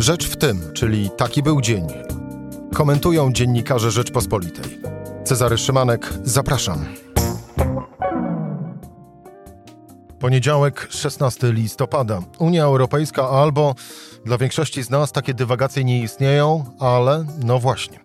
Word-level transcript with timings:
Rzecz 0.00 0.26
w 0.28 0.36
tym, 0.36 0.72
czyli 0.72 1.10
taki 1.16 1.42
był 1.42 1.60
dzień. 1.60 1.86
Komentują 2.74 3.32
dziennikarze 3.32 3.90
Rzeczpospolitej. 3.90 4.78
Cezary 5.24 5.58
Szymanek, 5.58 6.12
zapraszam. 6.24 6.84
Poniedziałek, 10.18 10.86
16 10.90 11.52
listopada. 11.52 12.22
Unia 12.38 12.64
Europejska 12.64 13.28
albo 13.28 13.74
dla 14.24 14.38
większości 14.38 14.82
z 14.82 14.90
nas 14.90 15.12
takie 15.12 15.34
dywagacje 15.34 15.84
nie 15.84 16.02
istnieją, 16.02 16.64
ale 16.80 17.24
no 17.44 17.58
właśnie. 17.58 18.00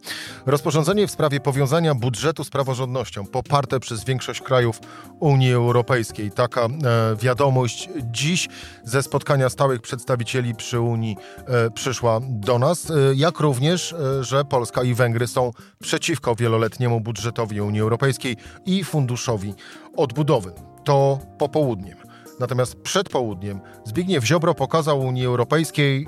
Rozporządzenie 0.46 1.08
w 1.08 1.12
sprawie 1.12 1.40
powiązania 1.40 1.96
budżetu 1.96 2.44
z 2.44 2.50
praworządnością, 2.50 3.26
poparte 3.26 3.80
przez 3.80 4.04
większość 4.04 4.42
krajów 4.42 4.80
Unii 5.20 5.54
Europejskiej. 5.54 6.32
Taka 6.32 6.66
e, 6.66 6.70
wiadomość 7.16 7.90
dziś 8.12 8.48
ze 8.84 9.04
spotkania 9.04 9.50
stałych 9.50 9.82
przedstawicieli 9.82 10.56
przy 10.56 10.80
Unii 10.80 11.18
e, 11.48 11.72
przyszła 11.72 12.20
do 12.24 12.60
nas, 12.60 12.92
e, 12.92 12.94
jak 13.16 13.40
również, 13.40 13.94
e, 13.94 14.24
że 14.24 14.46
Polska 14.46 14.84
i 14.84 14.94
Węgry 14.94 15.28
są 15.28 15.52
przeciwko 15.82 16.36
wieloletniemu 16.36 17.02
budżetowi 17.02 17.62
Unii 17.62 17.82
Europejskiej 17.82 18.38
i 18.66 18.84
funduszowi 18.84 19.54
odbudowy. 19.98 20.52
To 20.84 21.20
popołudniem. 21.38 22.05
Natomiast 22.40 22.76
przed 22.76 23.10
południem 23.10 23.60
Zbigniew 23.86 24.26
Ziobro 24.26 24.54
pokazał 24.54 25.00
Unii 25.00 25.26
Europejskiej, 25.26 26.08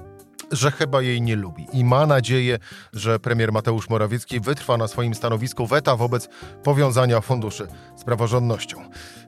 że 0.52 0.72
chyba 0.72 1.02
jej 1.02 1.22
nie 1.22 1.36
lubi 1.36 1.68
i 1.74 1.84
ma 1.84 2.06
nadzieję, 2.06 2.60
że 2.94 3.20
premier 3.20 3.52
Mateusz 3.52 3.90
Morawiecki 3.90 4.40
wytrwa 4.40 4.78
na 4.78 4.88
swoim 4.88 5.16
stanowisku 5.16 5.68
weta 5.68 5.96
wobec 5.96 6.30
powiązania 6.64 7.22
funduszy 7.22 7.68
z 7.96 8.04
praworządnością. 8.04 8.78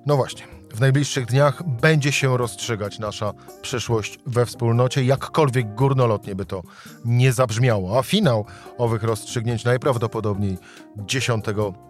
No 0.06 0.16
właśnie, 0.16 0.44
w 0.74 0.80
najbliższych 0.80 1.26
dniach 1.26 1.64
będzie 1.64 2.12
się 2.12 2.38
rozstrzygać 2.38 3.00
nasza 3.00 3.34
przyszłość 3.62 4.20
we 4.26 4.46
wspólnocie, 4.46 5.04
jakkolwiek 5.04 5.76
górnolotnie 5.76 6.36
by 6.36 6.46
to 6.46 6.62
nie 7.06 7.34
zabrzmiało. 7.34 8.00
A 8.00 8.04
finał 8.04 8.46
owych 8.78 9.04
rozstrzygnięć 9.04 9.64
najprawdopodobniej 9.64 10.58
10 10.98 11.46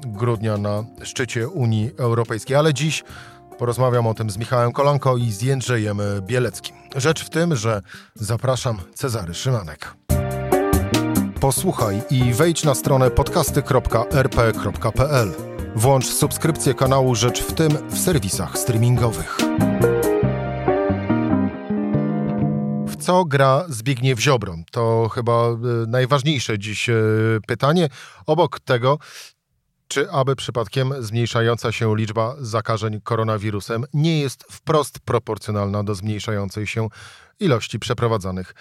grudnia 0.07 0.57
na 0.57 0.83
szczycie 1.03 1.47
Unii 1.47 1.91
Europejskiej. 1.97 2.55
Ale 2.55 2.73
dziś 2.73 3.03
Porozmawiam 3.59 4.07
o 4.07 4.13
tym 4.13 4.29
z 4.29 4.37
Michałem 4.37 4.71
Kolanko 4.71 5.17
i 5.17 5.31
z 5.31 5.41
Jędrzejem 5.41 6.01
Bieleckim. 6.21 6.75
Rzecz 6.95 7.25
w 7.25 7.29
tym, 7.29 7.55
że 7.55 7.81
zapraszam 8.15 8.77
Cezary 8.93 9.33
Szymanek. 9.33 9.95
Posłuchaj 11.39 12.01
i 12.09 12.33
wejdź 12.33 12.63
na 12.63 12.75
stronę 12.75 13.11
podcasty.rp.pl. 13.11 15.31
Włącz 15.75 16.05
subskrypcję 16.05 16.73
kanału 16.73 17.15
Rzecz 17.15 17.43
w 17.43 17.53
tym 17.53 17.71
w 17.89 17.99
serwisach 17.99 18.57
streamingowych. 18.57 19.37
W 22.87 22.95
co 22.99 23.25
gra 23.25 23.65
Zbigniew 23.69 24.19
Ziobro? 24.19 24.55
To 24.71 25.09
chyba 25.09 25.33
e, 25.33 25.57
najważniejsze 25.87 26.59
dziś 26.59 26.89
e, 26.89 26.93
pytanie. 27.47 27.89
Obok 28.25 28.59
tego, 28.59 28.97
czy 29.89 30.11
aby 30.11 30.35
przypadkiem 30.35 30.93
zmniejszająca 30.99 31.71
się 31.71 31.95
liczba 31.97 32.35
zakażeń 32.39 33.01
koronawirusem 33.03 33.85
nie 33.93 34.19
jest 34.19 34.43
wprost 34.43 34.99
proporcjonalna 34.99 35.83
do 35.83 35.95
zmniejszającej 35.95 36.67
się 36.67 36.87
ilości 37.39 37.79
przeprowadzanych 37.79 38.53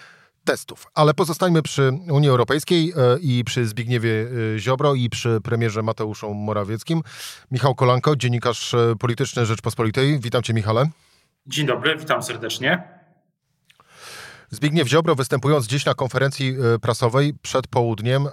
testów. 0.44 0.86
Ale 0.94 1.14
pozostańmy 1.14 1.62
przy 1.62 1.92
Unii 2.10 2.28
Europejskiej 2.28 2.92
e, 2.96 3.18
i 3.20 3.44
przy 3.44 3.66
Zbigniewie 3.66 4.28
e, 4.54 4.58
Ziobro 4.58 4.94
i 4.94 5.10
przy 5.10 5.40
premierze 5.44 5.82
Mateuszu 5.82 6.34
Morawieckim. 6.34 7.02
Michał 7.50 7.74
Kolanko, 7.74 8.16
dziennikarz 8.16 8.74
e, 8.74 8.94
polityczny 8.98 9.46
Rzeczpospolitej. 9.46 10.18
Witam 10.20 10.42
cię 10.42 10.54
Michale. 10.54 10.90
Dzień 11.46 11.66
dobry, 11.66 11.96
witam 11.96 12.22
serdecznie. 12.22 12.97
Zbigniew 14.50 14.88
Ziobro, 14.88 15.14
występując 15.14 15.66
dziś 15.66 15.84
na 15.84 15.94
konferencji 15.94 16.56
e, 16.74 16.78
prasowej 16.78 17.34
przed 17.42 17.66
południem, 17.66 18.26
e, 18.26 18.30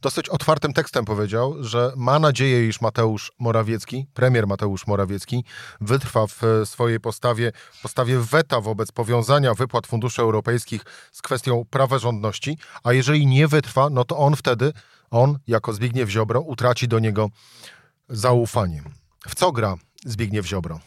dosyć 0.00 0.28
otwartym 0.28 0.72
tekstem 0.72 1.04
powiedział, 1.04 1.54
że 1.60 1.92
ma 1.96 2.18
nadzieję, 2.18 2.68
iż 2.68 2.80
Mateusz 2.80 3.32
Morawiecki, 3.38 4.06
premier 4.14 4.46
Mateusz 4.46 4.86
Morawiecki, 4.86 5.44
wytrwa 5.80 6.26
w 6.26 6.44
e, 6.44 6.66
swojej 6.66 7.00
postawie, 7.00 7.52
postawie 7.82 8.18
weta 8.18 8.60
wobec 8.60 8.92
powiązania 8.92 9.54
wypłat 9.54 9.86
funduszy 9.86 10.22
europejskich 10.22 10.82
z 11.12 11.22
kwestią 11.22 11.64
praworządności, 11.70 12.58
a 12.84 12.92
jeżeli 12.92 13.26
nie 13.26 13.48
wytrwa, 13.48 13.90
no 13.90 14.04
to 14.04 14.16
on 14.16 14.36
wtedy, 14.36 14.72
on 15.10 15.38
jako 15.46 15.72
Zbigniew 15.72 16.10
Ziobro, 16.10 16.40
utraci 16.40 16.88
do 16.88 16.98
niego 16.98 17.28
zaufanie. 18.08 18.82
W 19.28 19.34
co 19.34 19.52
gra 19.52 19.74
Zbigniew 20.04 20.46
Ziobro? 20.46 20.80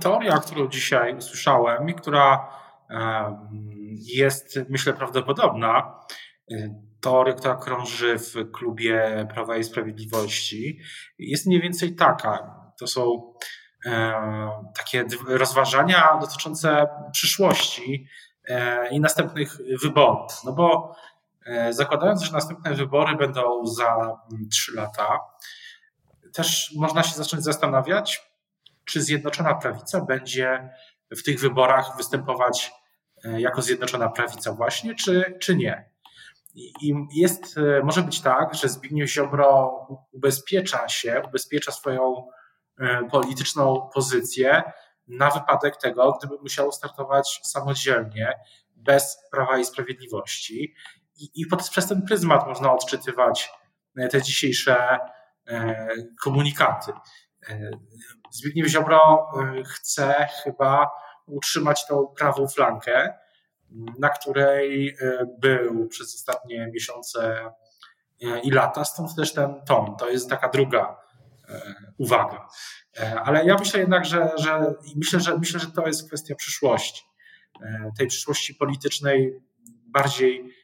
Teoria, 0.00 0.38
którą 0.38 0.68
dzisiaj 0.68 1.16
usłyszałem 1.16 1.88
i 1.88 1.94
która 1.94 2.58
jest, 4.16 4.60
myślę, 4.68 4.92
prawdopodobna. 4.92 6.00
Teoria, 7.00 7.34
która 7.34 7.56
krąży 7.56 8.18
w 8.18 8.50
klubie 8.52 9.26
Prawa 9.34 9.56
i 9.56 9.64
Sprawiedliwości, 9.64 10.78
jest 11.18 11.46
mniej 11.46 11.60
więcej 11.60 11.94
taka. 11.94 12.60
To 12.78 12.86
są 12.86 13.32
takie 14.76 15.04
rozważania 15.26 16.18
dotyczące 16.20 16.88
przyszłości 17.12 18.06
e, 18.48 18.88
i 18.88 19.00
następnych 19.00 19.56
wyborów. 19.82 20.32
No 20.44 20.52
bo 20.52 20.96
e, 21.46 21.72
zakładając, 21.72 22.22
że 22.22 22.32
następne 22.32 22.74
wybory 22.74 23.16
będą 23.16 23.66
za 23.66 24.16
trzy 24.50 24.74
lata, 24.74 25.20
też 26.34 26.72
można 26.76 27.02
się 27.02 27.16
zacząć 27.16 27.44
zastanawiać, 27.44 28.30
czy 28.84 29.02
Zjednoczona 29.02 29.54
Prawica 29.54 30.00
będzie 30.00 30.70
w 31.10 31.22
tych 31.22 31.40
wyborach 31.40 31.96
występować 31.96 32.70
e, 32.70 32.77
jako 33.24 33.62
Zjednoczona 33.62 34.08
Prawica 34.08 34.52
właśnie, 34.52 34.94
czy, 34.94 35.38
czy 35.40 35.56
nie. 35.56 35.90
I 36.54 36.94
jest, 37.12 37.58
e, 37.58 37.82
może 37.82 38.02
być 38.02 38.20
tak, 38.20 38.54
że 38.54 38.68
Zbigniew 38.68 39.10
Ziobro 39.10 39.72
ubezpiecza 40.12 40.88
się, 40.88 41.22
ubezpiecza 41.26 41.72
swoją 41.72 42.28
e, 42.80 43.04
polityczną 43.10 43.90
pozycję 43.94 44.62
na 45.06 45.30
wypadek 45.30 45.76
tego, 45.76 46.18
gdyby 46.18 46.42
musiał 46.42 46.72
startować 46.72 47.40
samodzielnie, 47.44 48.38
bez 48.76 49.18
Prawa 49.30 49.58
i 49.58 49.64
Sprawiedliwości. 49.64 50.74
I, 51.16 51.30
i 51.34 51.46
pod, 51.46 51.70
przez 51.70 51.88
ten 51.88 52.02
pryzmat 52.02 52.46
można 52.46 52.72
odczytywać 52.72 53.50
te 54.10 54.22
dzisiejsze 54.22 54.98
komunikaty. 56.22 56.92
Zbigniew 58.30 58.68
Ziobro 58.68 59.30
chce 59.64 60.28
chyba 60.44 60.90
utrzymać 61.28 61.86
tą 61.86 62.06
prawą 62.06 62.48
flankę, 62.48 63.14
na 63.98 64.08
której 64.08 64.88
e, 64.88 65.26
był 65.38 65.88
przez 65.88 66.14
ostatnie 66.14 66.70
miesiące 66.74 67.50
e, 68.22 68.40
i 68.40 68.50
lata, 68.50 68.84
stąd 68.84 69.14
też 69.16 69.34
ten 69.34 69.54
ton. 69.66 69.96
To 69.96 70.10
jest 70.10 70.30
taka 70.30 70.48
druga 70.48 70.96
e, 71.48 71.74
uwaga. 71.98 72.48
Ale 73.24 73.44
ja 73.44 73.56
myślę 73.58 73.80
jednak, 73.80 74.04
że, 74.04 74.30
że 74.36 74.74
myślę, 74.96 75.20
że 75.20 75.38
myślę, 75.38 75.60
że 75.60 75.66
to 75.66 75.86
jest 75.86 76.08
kwestia 76.08 76.34
przyszłości. 76.34 77.02
Tej 77.98 78.06
przyszłości 78.06 78.54
politycznej 78.54 79.40
bardziej 79.86 80.54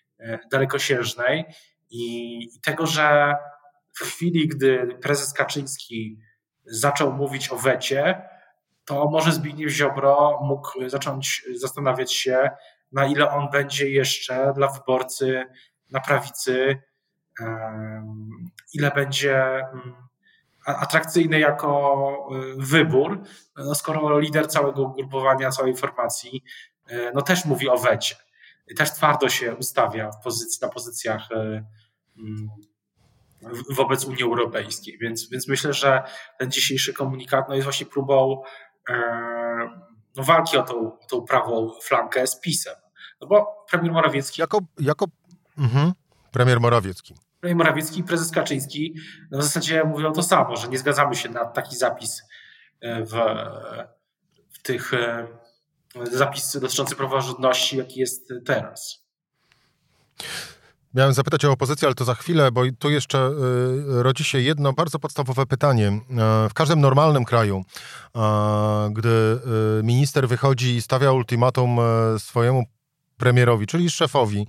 dalekosiężnej 0.50 1.44
i 1.90 2.38
tego, 2.64 2.86
że 2.86 3.34
w 4.00 4.04
chwili, 4.04 4.48
gdy 4.48 4.98
prezes 5.02 5.32
Kaczyński 5.32 6.18
zaczął 6.66 7.12
mówić 7.12 7.52
o 7.52 7.56
wecie, 7.56 8.28
to 8.84 9.10
może 9.10 9.32
Zbigniew 9.32 9.70
Ziobro 9.72 10.40
mógł 10.42 10.88
zacząć 10.88 11.44
zastanawiać 11.54 12.12
się, 12.12 12.50
na 12.92 13.06
ile 13.06 13.30
on 13.30 13.50
będzie 13.50 13.90
jeszcze 13.90 14.52
dla 14.56 14.68
wyborcy 14.68 15.44
na 15.90 16.00
prawicy, 16.00 16.82
ile 18.74 18.90
będzie 18.90 19.44
mm, 19.44 19.94
atrakcyjny 20.64 21.38
jako 21.38 22.28
y, 22.32 22.54
wybór, 22.56 23.22
no 23.56 23.74
skoro 23.74 24.18
lider 24.18 24.48
całego 24.48 24.82
ugrupowania, 24.82 25.50
całej 25.50 25.76
formacji, 25.76 26.44
y, 26.90 27.10
no 27.14 27.22
też 27.22 27.44
mówi 27.44 27.68
o 27.68 27.78
wecie. 27.78 28.16
Też 28.76 28.92
twardo 28.92 29.28
się 29.28 29.54
ustawia 29.54 30.10
w 30.10 30.22
pozycji, 30.24 30.58
na 30.62 30.68
pozycjach 30.68 31.30
y, 31.30 31.64
mm, 32.18 32.48
wobec 33.70 34.04
Unii 34.04 34.22
Europejskiej. 34.22 34.98
Więc, 34.98 35.28
więc 35.28 35.48
myślę, 35.48 35.72
że 35.72 36.02
ten 36.38 36.50
dzisiejszy 36.50 36.92
komunikat 36.92 37.48
no 37.48 37.54
jest 37.54 37.64
właśnie 37.64 37.86
próbą 37.86 38.42
no, 40.16 40.24
walki 40.24 40.56
o 40.56 40.62
tą, 40.62 40.74
o 40.74 41.06
tą 41.08 41.22
prawą 41.22 41.70
flankę 41.82 42.26
z 42.26 42.40
PiSem. 42.40 42.74
No 43.20 43.26
bo 43.26 43.64
premier 43.70 43.92
Morawiecki... 43.92 44.40
Jako, 44.40 44.60
jako 44.80 45.06
mhm. 45.58 45.92
premier 46.32 46.60
Morawiecki. 46.60 47.14
Premier 47.40 47.56
Morawiecki 47.56 48.00
i 48.00 48.04
prezes 48.04 48.30
Kaczyński 48.30 48.94
no 49.30 49.38
w 49.38 49.42
zasadzie 49.42 49.84
mówią 49.84 50.12
to 50.12 50.22
samo, 50.22 50.56
że 50.56 50.68
nie 50.68 50.78
zgadzamy 50.78 51.14
się 51.14 51.28
na 51.28 51.44
taki 51.44 51.76
zapis 51.76 52.22
e, 52.80 53.04
w, 53.04 53.12
w 54.52 54.62
tych 54.62 54.94
e, 54.94 55.26
zapis 56.02 56.56
dotyczący 56.60 56.96
praworządności, 56.96 57.76
jaki 57.76 58.00
jest 58.00 58.32
teraz. 58.44 59.04
Miałem 60.94 61.12
zapytać 61.12 61.44
o 61.44 61.52
opozycję, 61.52 61.88
ale 61.88 61.94
to 61.94 62.04
za 62.04 62.14
chwilę, 62.14 62.52
bo 62.52 62.62
tu 62.78 62.90
jeszcze 62.90 63.28
y, 63.98 64.02
rodzi 64.02 64.24
się 64.24 64.40
jedno 64.40 64.72
bardzo 64.72 64.98
podstawowe 64.98 65.46
pytanie. 65.46 65.88
Y, 66.46 66.48
w 66.48 66.54
każdym 66.54 66.80
normalnym 66.80 67.24
kraju, 67.24 67.64
y, 68.16 68.20
gdy 68.92 69.40
minister 69.82 70.28
wychodzi 70.28 70.76
i 70.76 70.82
stawia 70.82 71.12
ultimatum 71.12 71.78
swojemu 72.18 72.64
premierowi, 73.16 73.66
czyli 73.66 73.90
szefowi, 73.90 74.46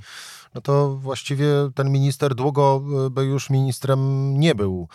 no 0.56 0.62
to 0.62 0.96
właściwie 0.96 1.48
ten 1.76 1.92
minister 1.92 2.36
długo 2.36 2.84
by 3.12 3.26
już 3.26 3.50
ministrem 3.50 4.34
nie 4.40 4.56
był. 4.56 4.88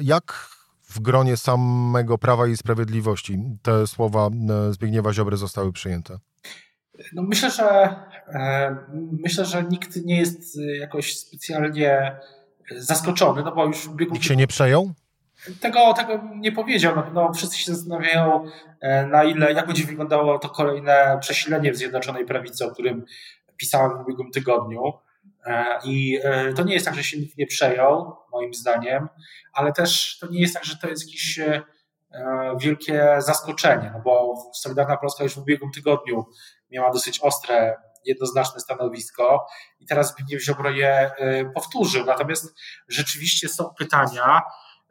Jak 0.00 0.48
w 0.88 1.00
gronie 1.00 1.36
samego 1.36 2.18
Prawa 2.18 2.46
i 2.46 2.56
Sprawiedliwości 2.56 3.38
te 3.62 3.86
słowa 3.86 4.30
Zbigniewa 4.70 5.12
Ziobry 5.12 5.36
zostały 5.36 5.72
przyjęte? 5.72 6.18
No 7.12 7.22
myślę, 7.22 7.50
że 7.50 7.96
myślę, 9.24 9.44
że 9.44 9.64
nikt 9.64 9.96
nie 10.04 10.18
jest 10.18 10.58
jakoś 10.80 11.18
specjalnie 11.18 12.16
zaskoczony, 12.76 13.42
no 13.42 13.52
bo 13.54 13.66
już 13.66 13.88
biegu... 13.88 14.12
Nikt 14.12 14.26
się 14.26 14.36
nie 14.36 14.46
przejął? 14.46 14.92
Tego, 15.60 15.94
tego 15.94 16.20
nie 16.34 16.52
powiedział. 16.52 17.02
No, 17.14 17.32
wszyscy 17.32 17.58
się 17.58 17.74
zastanawiają, 17.74 18.44
e, 18.80 19.06
na 19.06 19.24
ile, 19.24 19.52
jak 19.52 19.66
będzie 19.66 19.84
wyglądało 19.84 20.38
to 20.38 20.48
kolejne 20.48 21.18
przesilenie 21.20 21.72
w 21.72 21.76
Zjednoczonej 21.76 22.24
Prawicy, 22.24 22.66
o 22.66 22.70
którym 22.70 23.04
pisałem 23.56 23.98
w 23.98 24.00
ubiegłym 24.00 24.30
tygodniu. 24.30 24.92
E, 25.46 25.64
I 25.84 26.18
e, 26.22 26.52
to 26.52 26.62
nie 26.62 26.74
jest 26.74 26.86
tak, 26.86 26.94
że 26.94 27.04
się 27.04 27.18
nikt 27.18 27.38
nie 27.38 27.46
przejął, 27.46 28.16
moim 28.32 28.54
zdaniem, 28.54 29.08
ale 29.52 29.72
też 29.72 30.18
to 30.18 30.26
nie 30.26 30.40
jest 30.40 30.54
tak, 30.54 30.64
że 30.64 30.76
to 30.76 30.88
jest 30.88 31.06
jakieś 31.06 31.40
wielkie 32.60 33.14
zaskoczenie, 33.18 33.90
no 33.94 34.00
bo 34.04 34.34
Solidarna 34.54 34.96
Polska 34.96 35.24
już 35.24 35.34
w 35.34 35.38
ubiegłym 35.38 35.70
tygodniu 35.70 36.24
miała 36.72 36.92
dosyć 36.92 37.20
ostre 37.20 37.76
jednoznaczne 38.04 38.60
stanowisko 38.60 39.46
i 39.80 39.86
teraz 39.86 40.12
Zbigniew 40.12 40.44
Ziobro 40.44 40.70
je 40.70 41.10
powtórzył. 41.54 42.04
Natomiast 42.04 42.54
rzeczywiście 42.88 43.48
są 43.48 43.74
pytania, 43.78 44.42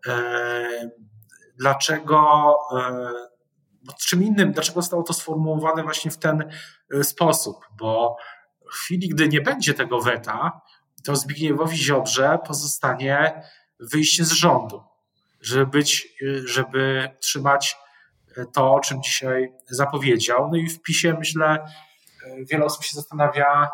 E, 0.08 0.90
dlaczego, 1.60 2.58
e, 2.78 3.94
czym 4.00 4.24
innym, 4.24 4.52
dlaczego 4.52 4.82
zostało 4.82 5.04
to 5.04 5.14
sformułowane 5.14 5.84
właśnie 5.84 6.12
w 6.12 6.18
ten 6.18 6.50
sposób, 7.04 7.58
bo 7.80 8.18
w 8.72 8.74
chwili, 8.74 9.10
gdy 9.10 9.28
nie 9.28 9.42
będzie 9.42 9.74
tego 9.74 10.02
weta, 10.02 10.62
to 11.06 11.16
Zbigniewowi 11.16 11.78
Ziobrze 11.78 12.40
pozostanie 12.48 13.44
wyjście 13.80 14.26
z 14.26 14.32
rządu, 14.32 14.84
żeby 15.42 15.68
być, 15.68 16.08
żeby 16.46 17.10
trzymać 17.20 17.78
to, 18.54 18.74
o 18.74 18.80
czym 18.80 19.04
dzisiaj 19.04 19.54
zapowiedział. 19.70 20.50
No 20.52 20.58
i 20.58 20.70
w 20.70 20.82
PiSie 20.82 21.14
myślę, 21.20 21.66
wiele 22.52 22.66
osób 22.66 22.84
się 22.84 22.96
zastanawia, 22.96 23.70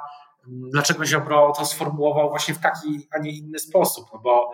dlaczego 0.48 1.06
Ziobro 1.06 1.54
to 1.58 1.66
sformułował 1.66 2.30
właśnie 2.30 2.54
w 2.54 2.60
taki, 2.60 3.08
a 3.12 3.18
nie 3.18 3.32
inny 3.32 3.60
sposób, 3.60 4.06
no 4.14 4.20
bo 4.20 4.52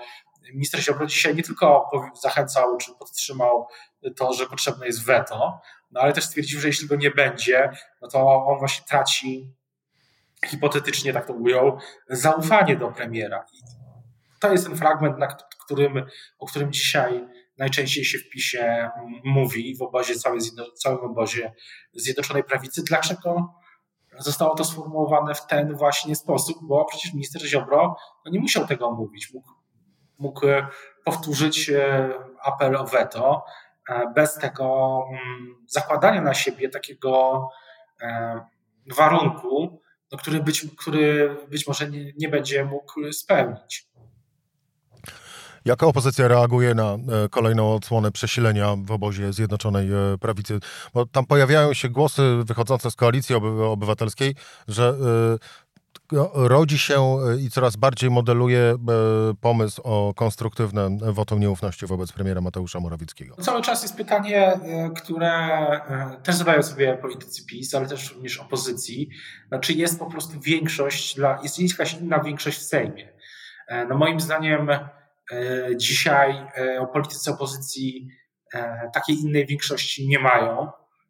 minister 0.54 0.82
Ziobro 0.82 1.06
dzisiaj 1.06 1.36
nie 1.36 1.44
tylko 1.44 1.90
zachęcał 2.22 2.78
czy 2.78 2.96
podtrzymał 2.96 3.68
to, 4.16 4.34
że 4.34 4.46
potrzebne 4.46 4.86
jest 4.86 5.06
weto, 5.06 5.62
no 5.92 6.02
ale 6.02 6.14
też 6.14 6.24
stwierdził, 6.24 6.60
że 6.60 6.68
jeśli 6.68 6.88
go 6.88 6.96
nie 6.96 7.12
będzie, 7.12 7.72
no 8.02 8.08
to 8.08 8.46
on 8.46 8.60
właśnie 8.60 8.86
traci 8.86 9.54
hipotetycznie, 10.46 11.14
tak 11.14 11.28
to 11.28 11.34
mówią, 11.34 11.78
zaufanie 12.10 12.76
do 12.76 12.92
premiera. 12.92 13.46
I 13.54 13.58
to 14.40 14.52
jest 14.52 14.68
ten 14.68 14.78
fragment, 14.78 15.18
na 15.18 15.28
którym, 15.66 16.06
o 16.40 16.46
którym 16.46 16.72
dzisiaj 16.72 17.28
najczęściej 17.58 18.06
się 18.06 18.18
w 18.18 18.30
PiSie 18.30 18.90
mówi 19.24 19.78
w 19.78 19.82
obozie, 19.82 20.16
całym, 20.16 20.40
całym 20.76 21.00
obozie 21.00 21.54
Zjednoczonej 21.94 22.44
Prawicy. 22.44 22.84
Dlaczego 22.84 23.54
zostało 24.20 24.56
to 24.56 24.66
sformułowane 24.66 25.36
w 25.36 25.48
ten 25.48 25.76
właśnie 25.76 26.16
sposób? 26.16 26.58
Bo 26.62 26.86
przecież 26.86 27.14
minister 27.14 27.46
Ziobro 27.46 27.96
no 28.26 28.32
nie 28.32 28.40
musiał 28.40 28.68
tego 28.68 28.92
mówić. 28.92 29.34
Mógł 29.34 29.64
mógł 30.24 30.48
e, 30.48 30.68
powtórzyć 31.04 31.70
e, 31.70 32.10
apel 32.42 32.76
o 32.76 32.86
weto 32.86 33.46
e, 33.90 34.12
bez 34.16 34.36
tego 34.36 35.00
mm, 35.10 35.66
zakładania 35.68 36.22
na 36.22 36.34
siebie 36.34 36.70
takiego 36.70 37.50
warunku, 38.98 39.82
no, 40.12 40.18
który, 40.18 40.40
być, 40.40 40.66
który 40.78 41.38
być 41.48 41.68
może 41.68 41.90
nie, 41.90 42.12
nie 42.18 42.30
będzie 42.30 42.66
mógł 42.66 43.12
spełnić. 43.12 43.88
Jaka 45.66 45.86
opozycja 45.88 46.28
reaguje 46.28 46.76
na 46.76 46.98
kolejną 47.30 47.76
odsłonę 47.76 48.12
przesilenia 48.12 48.76
w 48.86 48.92
obozie 48.92 49.34
Zjednoczonej 49.34 49.90
Prawicy? 50.20 50.60
Bo 50.94 51.06
tam 51.06 51.26
pojawiają 51.26 51.74
się 51.74 51.90
głosy 51.90 52.22
wychodzące 52.46 52.92
z 52.92 52.96
koalicji 52.96 53.36
obywatelskiej, 53.36 54.36
że 54.68 54.96
rodzi 56.34 56.78
się 56.78 57.02
e, 57.02 57.40
i 57.40 57.50
coraz 57.50 57.76
bardziej 57.76 58.10
modeluje 58.10 58.60
e, 58.60 58.78
pomysł 59.42 59.82
o 59.84 60.14
konstruktywne 60.16 60.98
wotum 61.02 61.40
nieufności 61.40 61.86
wobec 61.86 62.12
premiera 62.12 62.42
Mateusza 62.42 62.80
Morawieckiego. 62.80 63.36
Cały 63.36 63.62
czas 63.62 63.84
jest 63.84 63.96
pytanie, 63.96 64.54
e, 64.54 64.90
które 64.90 65.32
też 66.24 66.36
zadają 66.36 66.64
sobie 66.64 66.98
politycy 66.98 67.46
PiS, 67.46 67.76
ale 67.76 67.88
też 67.88 68.14
również 68.14 68.38
opozycji. 68.38 69.10
Czy 69.62 69.74
jest 69.74 70.00
po 70.00 70.06
prostu 70.06 70.40
większość, 70.40 71.16
dla, 71.16 71.40
jest 71.44 71.60
jakaś 71.60 71.94
inna 71.94 72.20
większość 72.20 72.58
w 72.58 72.64
Sejmie? 72.64 73.14
No 73.90 73.98
moim 73.98 74.20
zdaniem 74.20 74.70
dzisiaj 75.76 76.48
o 76.80 76.88
polityce 76.88 77.32
opozycji 77.32 78.08
takiej 78.94 79.16
innej 79.16 79.46
większości 79.46 80.08
nie 80.08 80.20
mają. 80.20 80.68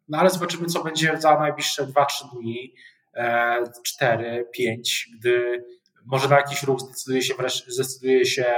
No 0.08 0.18
ale 0.18 0.30
zobaczymy, 0.30 0.66
co 0.66 0.84
będzie 0.84 1.16
za 1.20 1.38
najbliższe 1.38 1.86
2-3 1.86 2.04
dni. 2.32 2.74
4, 3.84 4.48
5, 4.52 5.08
gdy 5.18 5.64
może 6.04 6.28
na 6.28 6.36
jakiś 6.36 6.62
ruch 6.62 6.80
zdecyduje 6.80 7.22
się, 7.22 7.34
zdecyduje 7.66 8.26
się 8.26 8.54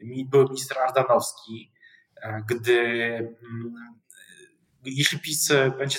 były 0.00 0.44
minister 0.44 0.78
Ardanowski, 0.78 1.72
e, 2.22 2.42
gdy 2.48 2.80
mm, 2.80 3.74
jeśli 4.84 5.18
PiS 5.18 5.52
będzie 5.78 5.98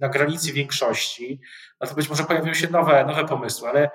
na 0.00 0.08
granicy 0.08 0.52
większości, 0.52 1.40
no 1.80 1.86
to 1.86 1.94
być 1.94 2.08
może 2.08 2.24
pojawią 2.24 2.54
się 2.54 2.70
nowe, 2.70 3.04
nowe 3.04 3.24
pomysły, 3.24 3.68
ale 3.68 3.90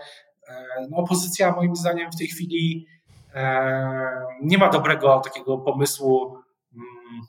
e, 0.47 0.65
no, 0.89 0.97
opozycja 0.97 1.51
moim 1.51 1.75
zdaniem 1.75 2.11
w 2.11 2.17
tej 2.17 2.27
chwili 2.27 2.87
e, 2.87 2.98
nie 4.41 4.57
ma 4.57 4.69
dobrego 4.69 5.19
takiego 5.19 5.57
pomysłu, 5.57 6.37
mm, 6.73 7.21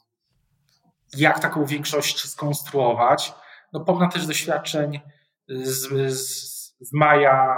jak 1.16 1.40
taką 1.40 1.64
większość 1.64 2.28
skonstruować. 2.28 3.34
No, 3.72 3.80
pomna 3.80 4.08
też 4.08 4.26
doświadczeń 4.26 5.00
z, 5.48 6.12
z, 6.12 6.76
z 6.80 6.92
maja, 6.92 7.56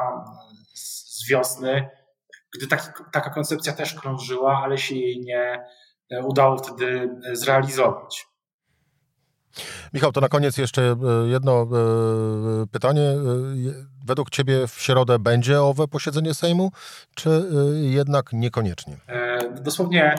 z 0.75 1.29
wiosny, 1.29 1.89
gdy 2.57 2.67
taki, 2.67 2.87
taka 3.13 3.31
koncepcja 3.31 3.73
też 3.73 3.95
krążyła, 3.95 4.61
ale 4.65 4.79
się 4.79 4.95
jej 4.95 5.21
nie 5.21 5.65
e, 6.11 6.23
udało 6.23 6.59
wtedy 6.59 7.11
e, 7.31 7.37
zrealizować. 7.37 8.27
Michał, 9.95 10.13
to 10.13 10.21
na 10.21 10.29
koniec 10.29 10.59
jeszcze 10.59 10.83
e, 10.83 11.29
jedno 11.29 11.67
pytanie. 12.73 13.15
Według 14.07 14.31
Ciebie 14.31 14.67
w 14.67 14.81
środę 14.81 15.19
będzie 15.19 15.63
owe 15.63 15.89
posiedzenie 15.89 16.35
Sejmu, 16.35 16.71
czy 17.15 17.45
jednak 17.73 18.33
niekoniecznie? 18.33 18.97
Dosłownie 19.61 20.15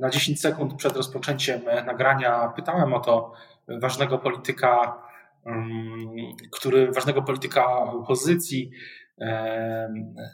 na 0.00 0.10
10 0.10 0.40
sekund 0.40 0.74
przed 0.74 0.96
rozpoczęciem 0.96 1.60
nagrania 1.86 2.52
pytałem 2.56 2.94
o 2.94 3.00
to 3.00 3.32
ważnego 3.68 4.18
polityka 4.18 5.02
który 6.52 6.92
ważnego 6.92 7.22
polityka 7.22 7.78
opozycji 7.78 8.70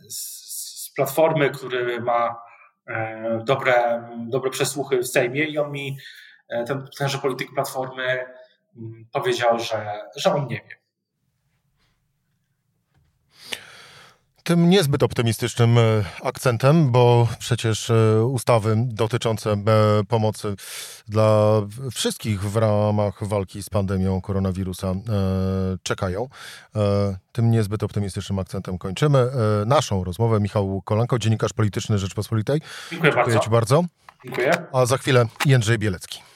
z 0.09 0.93
platformy, 0.97 1.51
który 1.51 2.01
ma 2.01 2.41
dobre, 3.45 4.09
dobre 4.29 4.51
przesłuchy 4.51 4.99
w 4.99 5.09
Sejmie 5.09 5.45
i 5.45 5.59
on 5.59 5.73
mi, 5.73 5.99
e, 6.49 6.65
ten, 6.65 6.89
tenże 6.99 7.19
polityk 7.19 7.49
platformy 7.55 8.25
powiedział, 9.13 9.59
że, 9.59 10.03
że 10.17 10.35
on 10.35 10.47
nie 10.47 10.57
wie. 10.57 10.79
tym 14.49 14.71
niezbyt 14.71 15.03
optymistycznym 15.03 15.79
e, 15.79 16.05
akcentem, 16.23 16.93
bo 16.93 17.29
przecież 17.39 17.91
e, 17.91 18.25
ustawy 18.25 18.75
dotyczące 18.77 19.53
e, 19.53 19.57
pomocy 20.09 20.55
dla 21.09 21.61
wszystkich 21.93 22.41
w 22.41 22.57
ramach 22.57 23.25
walki 23.29 23.63
z 23.63 23.71
pandemią 23.71 24.21
koronawirusa 24.21 24.95
czekają. 25.83 26.29
Tym 27.33 27.51
niezbyt 27.51 27.83
optymistycznym 27.83 28.39
akcentem 28.39 28.79
kończymy 28.79 29.31
naszą 29.67 30.05
rozmowę. 30.05 30.41
Michał 30.41 30.83
Kolanko, 30.85 31.19
dziennikarz 31.19 31.53
polityczny 31.53 31.99
Rzeczpospolitej. 31.99 32.61
Dziękuję, 32.91 33.13
Dziękuję 33.13 33.25
bardzo. 33.25 33.45
Ci 33.45 33.51
bardzo. 33.51 33.85
Dziękuję. 34.25 34.53
A 34.73 34.87
za 34.87 34.99
chwilę 34.99 35.25
Jędrzej 35.47 35.79
Bielecki. 35.79 36.28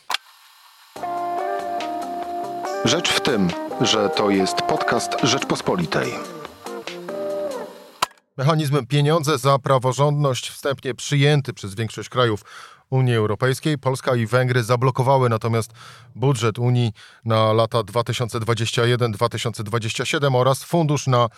Rzecz 2.85 3.09
w 3.09 3.21
tym, 3.21 3.49
że 3.81 4.09
to 4.09 4.31
jest 4.31 4.63
podcast 4.63 5.11
Rzeczpospolitej. 5.23 6.13
Mechanizm 8.37 8.87
pieniądze 8.87 9.39
za 9.39 9.59
praworządność 9.59 10.51
wstępnie 10.51 10.95
przyjęty 10.95 11.53
przez 11.53 11.75
większość 11.75 12.09
krajów 12.09 12.45
Unii 12.91 13.15
Europejskiej. 13.15 13.79
Polska 13.79 14.15
i 14.15 14.27
Węgry 14.27 14.63
zablokowały 14.63 15.29
natomiast 15.29 15.71
budżet 16.15 16.59
Unii 16.59 16.93
na 17.25 17.53
lata 17.53 17.79
2021-2027 17.79 20.37
oraz 20.37 20.65
fundusz 20.65 21.07
na 21.07 21.29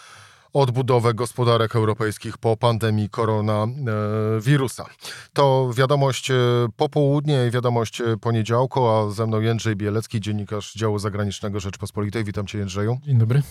odbudowę 0.54 1.14
gospodarek 1.14 1.76
europejskich 1.76 2.38
po 2.38 2.56
pandemii 2.56 3.10
koronawirusa. 3.10 4.86
To 5.32 5.70
wiadomość 5.76 6.30
e, 6.30 6.34
popołudnie 6.76 7.46
i 7.48 7.50
wiadomość 7.50 8.00
e, 8.00 8.16
poniedziałku, 8.16 8.88
a 8.88 9.10
ze 9.10 9.26
mną 9.26 9.40
Jędrzej 9.40 9.76
Bielecki, 9.76 10.20
dziennikarz 10.20 10.74
działu 10.74 10.98
zagranicznego 10.98 11.60
Rzeczpospolitej. 11.60 12.24
Witam 12.24 12.46
Cię 12.46 12.58
Jędrzeju. 12.58 12.98
Dzień 13.04 13.18
dobry. 13.18 13.42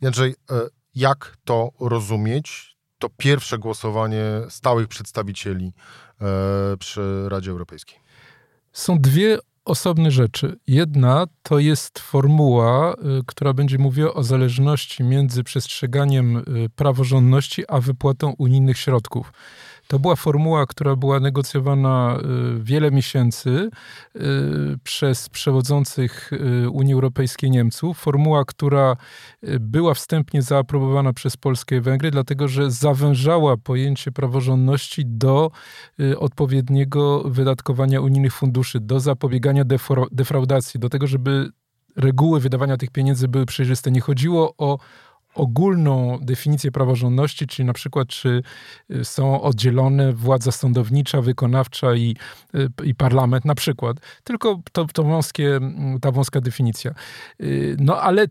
Jędrzej, 0.00 0.34
e, 0.50 0.60
jak 0.94 1.36
to 1.44 1.70
rozumieć? 1.80 2.76
To 2.98 3.08
pierwsze 3.16 3.58
głosowanie 3.58 4.24
stałych 4.48 4.88
przedstawicieli 4.88 5.72
przy 6.78 7.28
Radzie 7.28 7.50
Europejskiej. 7.50 7.98
Są 8.72 8.98
dwie 8.98 9.38
osobne 9.70 10.10
rzeczy. 10.10 10.56
Jedna 10.66 11.26
to 11.42 11.58
jest 11.58 11.98
formuła, 11.98 12.94
y, 12.94 12.96
która 13.26 13.52
będzie 13.52 13.78
mówiła 13.78 14.14
o 14.14 14.22
zależności 14.22 15.04
między 15.04 15.44
przestrzeganiem 15.44 16.36
y, 16.36 16.42
praworządności 16.76 17.64
a 17.68 17.80
wypłatą 17.80 18.34
unijnych 18.38 18.78
środków. 18.78 19.32
To 19.90 19.98
była 19.98 20.16
formuła, 20.16 20.66
która 20.66 20.96
była 20.96 21.20
negocjowana 21.20 22.18
y, 22.56 22.62
wiele 22.62 22.90
miesięcy 22.90 23.70
y, 24.16 24.20
przez 24.84 25.28
przewodzących 25.28 26.32
y, 26.32 26.70
Unii 26.70 26.94
Europejskiej 26.94 27.50
Niemców. 27.50 27.98
Formuła, 27.98 28.44
która 28.44 28.96
była 29.60 29.94
wstępnie 29.94 30.42
zaaprobowana 30.42 31.12
przez 31.12 31.36
Polskę 31.36 31.76
i 31.76 31.80
Węgry, 31.80 32.10
dlatego 32.10 32.48
że 32.48 32.70
zawężała 32.70 33.56
pojęcie 33.56 34.12
praworządności 34.12 35.02
do 35.06 35.50
odpowiedniego 36.18 37.22
wydatkowania 37.24 38.00
unijnych 38.00 38.34
funduszy, 38.34 38.80
do 38.80 39.00
zapobiegania 39.00 39.64
defraudacji, 40.12 40.80
do 40.80 40.88
tego, 40.88 41.06
żeby 41.06 41.50
reguły 41.96 42.40
wydawania 42.40 42.76
tych 42.76 42.90
pieniędzy 42.90 43.28
były 43.28 43.46
przejrzyste. 43.46 43.90
Nie 43.90 44.00
chodziło 44.00 44.54
o 44.58 44.78
ogólną 45.34 46.18
definicję 46.22 46.72
praworządności, 46.72 47.46
czyli 47.46 47.66
na 47.66 47.72
przykład 47.72 48.08
czy 48.08 48.42
y, 48.90 49.04
są 49.04 49.42
oddzielone 49.42 50.12
władza 50.12 50.52
sądownicza, 50.52 51.20
wykonawcza 51.22 51.94
i, 51.94 52.16
y, 52.54 52.68
i 52.84 52.94
parlament 52.94 53.44
na 53.44 53.54
przykład, 53.54 53.96
tylko 54.24 54.62
to, 54.72 54.84
to 54.84 55.02
wąskie, 55.02 55.60
ta 56.00 56.10
wąska 56.10 56.40
definicja. 56.40 56.94
Y, 57.40 57.76
no 57.78 58.00
ale 58.00 58.26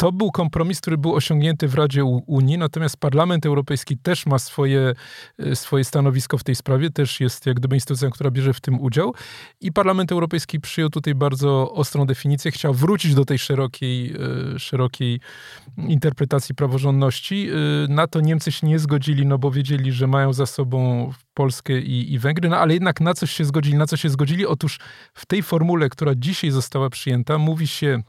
to 0.00 0.12
był 0.12 0.30
kompromis, 0.30 0.80
który 0.80 0.98
był 0.98 1.14
osiągnięty 1.14 1.68
w 1.68 1.74
Radzie 1.74 2.04
Unii, 2.04 2.58
natomiast 2.58 2.96
Parlament 2.96 3.46
Europejski 3.46 3.98
też 3.98 4.26
ma 4.26 4.38
swoje, 4.38 4.94
e, 5.38 5.56
swoje 5.56 5.84
stanowisko 5.84 6.38
w 6.38 6.44
tej 6.44 6.54
sprawie, 6.54 6.90
też 6.90 7.20
jest 7.20 7.46
jak 7.46 7.56
gdyby 7.56 7.76
instytucją, 7.76 8.10
która 8.10 8.30
bierze 8.30 8.52
w 8.52 8.60
tym 8.60 8.80
udział 8.80 9.14
i 9.60 9.72
Parlament 9.72 10.12
Europejski 10.12 10.60
przyjął 10.60 10.90
tutaj 10.90 11.14
bardzo 11.14 11.72
ostrą 11.72 12.06
definicję, 12.06 12.50
chciał 12.50 12.74
wrócić 12.74 13.14
do 13.14 13.24
tej 13.24 13.38
szerokiej, 13.38 14.14
e, 14.54 14.58
szerokiej 14.58 15.20
interpretacji 15.76 16.54
praworządności. 16.54 17.48
E, 17.50 17.92
na 17.92 18.06
to 18.06 18.20
Niemcy 18.20 18.52
się 18.52 18.66
nie 18.66 18.78
zgodzili, 18.78 19.26
no 19.26 19.38
bo 19.38 19.50
wiedzieli, 19.50 19.92
że 19.92 20.06
mają 20.06 20.32
za 20.32 20.46
sobą 20.46 21.10
Polskę 21.34 21.80
i, 21.80 22.12
i 22.12 22.18
Węgry, 22.18 22.48
no 22.48 22.56
ale 22.56 22.74
jednak 22.74 23.00
na 23.00 23.14
coś 23.14 23.30
się 23.30 23.44
zgodzili. 23.44 23.76
Na 23.76 23.86
co 23.86 23.96
się 23.96 24.08
zgodzili? 24.10 24.46
Otóż 24.46 24.78
w 25.14 25.26
tej 25.26 25.42
formule, 25.42 25.88
która 25.88 26.12
dzisiaj 26.16 26.50
została 26.50 26.90
przyjęta, 26.90 27.38
mówi 27.38 27.66
się 27.66 28.02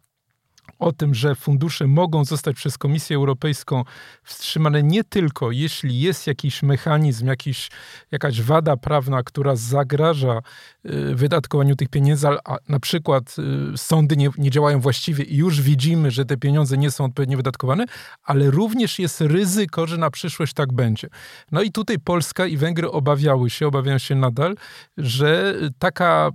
o 0.81 0.91
tym, 0.91 1.15
że 1.15 1.35
fundusze 1.35 1.87
mogą 1.87 2.25
zostać 2.25 2.55
przez 2.55 2.77
Komisję 2.77 3.15
Europejską 3.15 3.83
wstrzymane 4.23 4.83
nie 4.83 5.03
tylko, 5.03 5.51
jeśli 5.51 5.99
jest 5.99 6.27
jakiś 6.27 6.63
mechanizm, 6.63 7.27
jakiś, 7.27 7.69
jakaś 8.11 8.41
wada 8.41 8.77
prawna, 8.77 9.23
która 9.23 9.55
zagraża 9.55 10.39
y, 10.85 11.15
wydatkowaniu 11.15 11.75
tych 11.75 11.89
pieniędzy, 11.89 12.27
a 12.27 12.57
na 12.69 12.79
przykład 12.79 13.35
y, 13.73 13.77
sądy 13.77 14.17
nie, 14.17 14.29
nie 14.37 14.51
działają 14.51 14.79
właściwie 14.79 15.23
i 15.23 15.37
już 15.37 15.61
widzimy, 15.61 16.11
że 16.11 16.25
te 16.25 16.37
pieniądze 16.37 16.77
nie 16.77 16.91
są 16.91 17.05
odpowiednio 17.05 17.37
wydatkowane, 17.37 17.85
ale 18.23 18.51
również 18.51 18.99
jest 18.99 19.21
ryzyko, 19.21 19.87
że 19.87 19.97
na 19.97 20.11
przyszłość 20.11 20.53
tak 20.53 20.73
będzie. 20.73 21.07
No 21.51 21.61
i 21.61 21.71
tutaj 21.71 21.99
Polska 21.99 22.45
i 22.45 22.57
Węgry 22.57 22.91
obawiały 22.91 23.49
się, 23.49 23.67
obawiają 23.67 23.97
się 23.97 24.15
nadal, 24.15 24.55
że 24.97 25.55
taka 25.79 26.31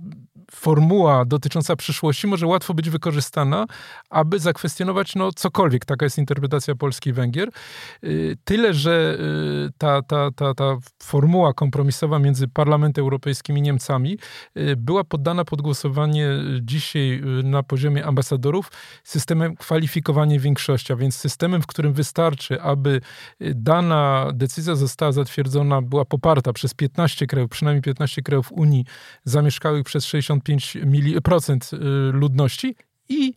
formuła 0.51 1.25
dotycząca 1.25 1.75
przyszłości 1.75 2.27
może 2.27 2.47
łatwo 2.47 2.73
być 2.73 2.89
wykorzystana, 2.89 3.65
aby 4.09 4.39
zakwestionować 4.39 5.15
no, 5.15 5.31
cokolwiek. 5.31 5.85
Taka 5.85 6.05
jest 6.05 6.17
interpretacja 6.17 6.75
Polski 6.75 7.09
i 7.09 7.13
Węgier. 7.13 7.49
Y, 8.03 8.37
tyle, 8.43 8.73
że 8.73 9.17
y, 9.67 9.73
ta, 9.77 10.01
ta, 10.01 10.31
ta, 10.31 10.53
ta 10.53 10.77
formuła 11.03 11.53
kompromisowa 11.53 12.19
między 12.19 12.47
Parlamentem 12.47 13.03
Europejskim 13.03 13.57
i 13.57 13.61
Niemcami 13.61 14.17
y, 14.57 14.75
była 14.75 15.03
poddana 15.03 15.45
pod 15.45 15.61
głosowanie 15.61 16.29
dzisiaj 16.61 17.21
na 17.43 17.63
poziomie 17.63 18.05
ambasadorów 18.05 18.71
systemem 19.03 19.55
kwalifikowania 19.55 20.39
większości, 20.39 20.93
a 20.93 20.95
więc 20.95 21.15
systemem, 21.15 21.61
w 21.61 21.67
którym 21.67 21.93
wystarczy, 21.93 22.61
aby 22.61 23.01
dana 23.39 24.31
decyzja 24.33 24.75
została 24.75 25.11
zatwierdzona, 25.11 25.81
była 25.81 26.05
poparta 26.05 26.53
przez 26.53 26.73
15 26.73 27.27
krajów, 27.27 27.49
przynajmniej 27.49 27.81
15 27.81 28.21
krajów 28.21 28.51
Unii 28.51 28.85
zamieszkałych 29.23 29.83
przez 29.83 30.05
60 30.05 30.36
55% 30.39 31.73
y, 31.73 31.77
ludności 32.11 32.75
i 33.09 33.33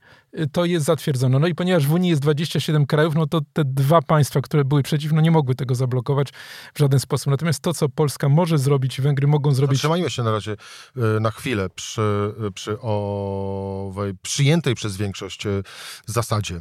to 0.52 0.64
jest 0.64 0.86
zatwierdzone. 0.86 1.38
No 1.38 1.46
i 1.46 1.54
ponieważ 1.54 1.86
w 1.86 1.92
Unii 1.92 2.10
jest 2.10 2.22
27 2.22 2.86
krajów, 2.86 3.14
no 3.14 3.26
to 3.26 3.40
te 3.52 3.62
dwa 3.64 4.02
państwa, 4.02 4.40
które 4.40 4.64
były 4.64 4.82
przeciw, 4.82 5.12
no 5.12 5.20
nie 5.20 5.30
mogły 5.30 5.54
tego 5.54 5.74
zablokować 5.74 6.28
w 6.74 6.78
żaden 6.78 7.00
sposób. 7.00 7.30
Natomiast 7.30 7.60
to, 7.60 7.74
co 7.74 7.88
Polska 7.88 8.28
może 8.28 8.58
zrobić 8.58 9.00
Węgry 9.00 9.26
mogą 9.26 9.54
zrobić... 9.54 9.78
Zatrzymajmy 9.78 10.10
się 10.10 10.22
na 10.22 10.30
razie 10.30 10.52
y, 10.96 11.20
na 11.20 11.30
chwilę 11.30 11.70
przy, 11.70 12.34
przy 12.54 12.80
owej 12.80 14.14
przyjętej 14.22 14.74
przez 14.74 14.96
większość 14.96 15.46
y, 15.46 15.62
zasadzie. 16.06 16.60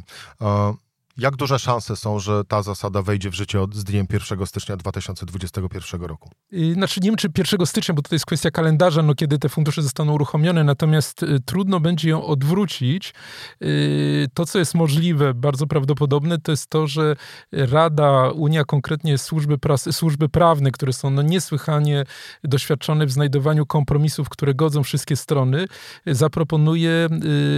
Jak 1.18 1.36
duże 1.36 1.58
szanse 1.58 1.96
są, 1.96 2.18
że 2.18 2.44
ta 2.44 2.62
zasada 2.62 3.02
wejdzie 3.02 3.30
w 3.30 3.34
życie 3.34 3.60
od, 3.60 3.74
z 3.74 3.84
dniem 3.84 4.06
1 4.12 4.46
stycznia 4.46 4.76
2021 4.76 6.02
roku? 6.02 6.30
Znaczy 6.72 7.00
nie 7.00 7.08
wiem, 7.08 7.16
czy 7.16 7.28
1 7.38 7.66
stycznia, 7.66 7.94
bo 7.94 8.02
to 8.02 8.14
jest 8.14 8.26
kwestia 8.26 8.50
kalendarza, 8.50 9.02
no, 9.02 9.14
kiedy 9.14 9.38
te 9.38 9.48
fundusze 9.48 9.82
zostaną 9.82 10.12
uruchomione, 10.12 10.64
natomiast 10.64 11.22
y, 11.22 11.40
trudno 11.44 11.80
będzie 11.80 12.10
ją 12.10 12.24
odwrócić. 12.24 13.14
Y, 13.62 14.28
to, 14.34 14.46
co 14.46 14.58
jest 14.58 14.74
możliwe, 14.74 15.34
bardzo 15.34 15.66
prawdopodobne, 15.66 16.38
to 16.38 16.52
jest 16.52 16.70
to, 16.70 16.86
że 16.86 17.16
Rada, 17.52 18.30
Unia, 18.30 18.64
konkretnie 18.64 19.18
służby, 19.18 19.58
pras, 19.58 19.96
służby 19.96 20.28
prawne, 20.28 20.70
które 20.70 20.92
są 20.92 21.10
no, 21.10 21.22
niesłychanie 21.22 22.04
doświadczone 22.44 23.06
w 23.06 23.10
znajdowaniu 23.10 23.66
kompromisów, 23.66 24.28
które 24.28 24.54
godzą 24.54 24.82
wszystkie 24.82 25.16
strony, 25.16 25.66
zaproponuje 26.06 27.08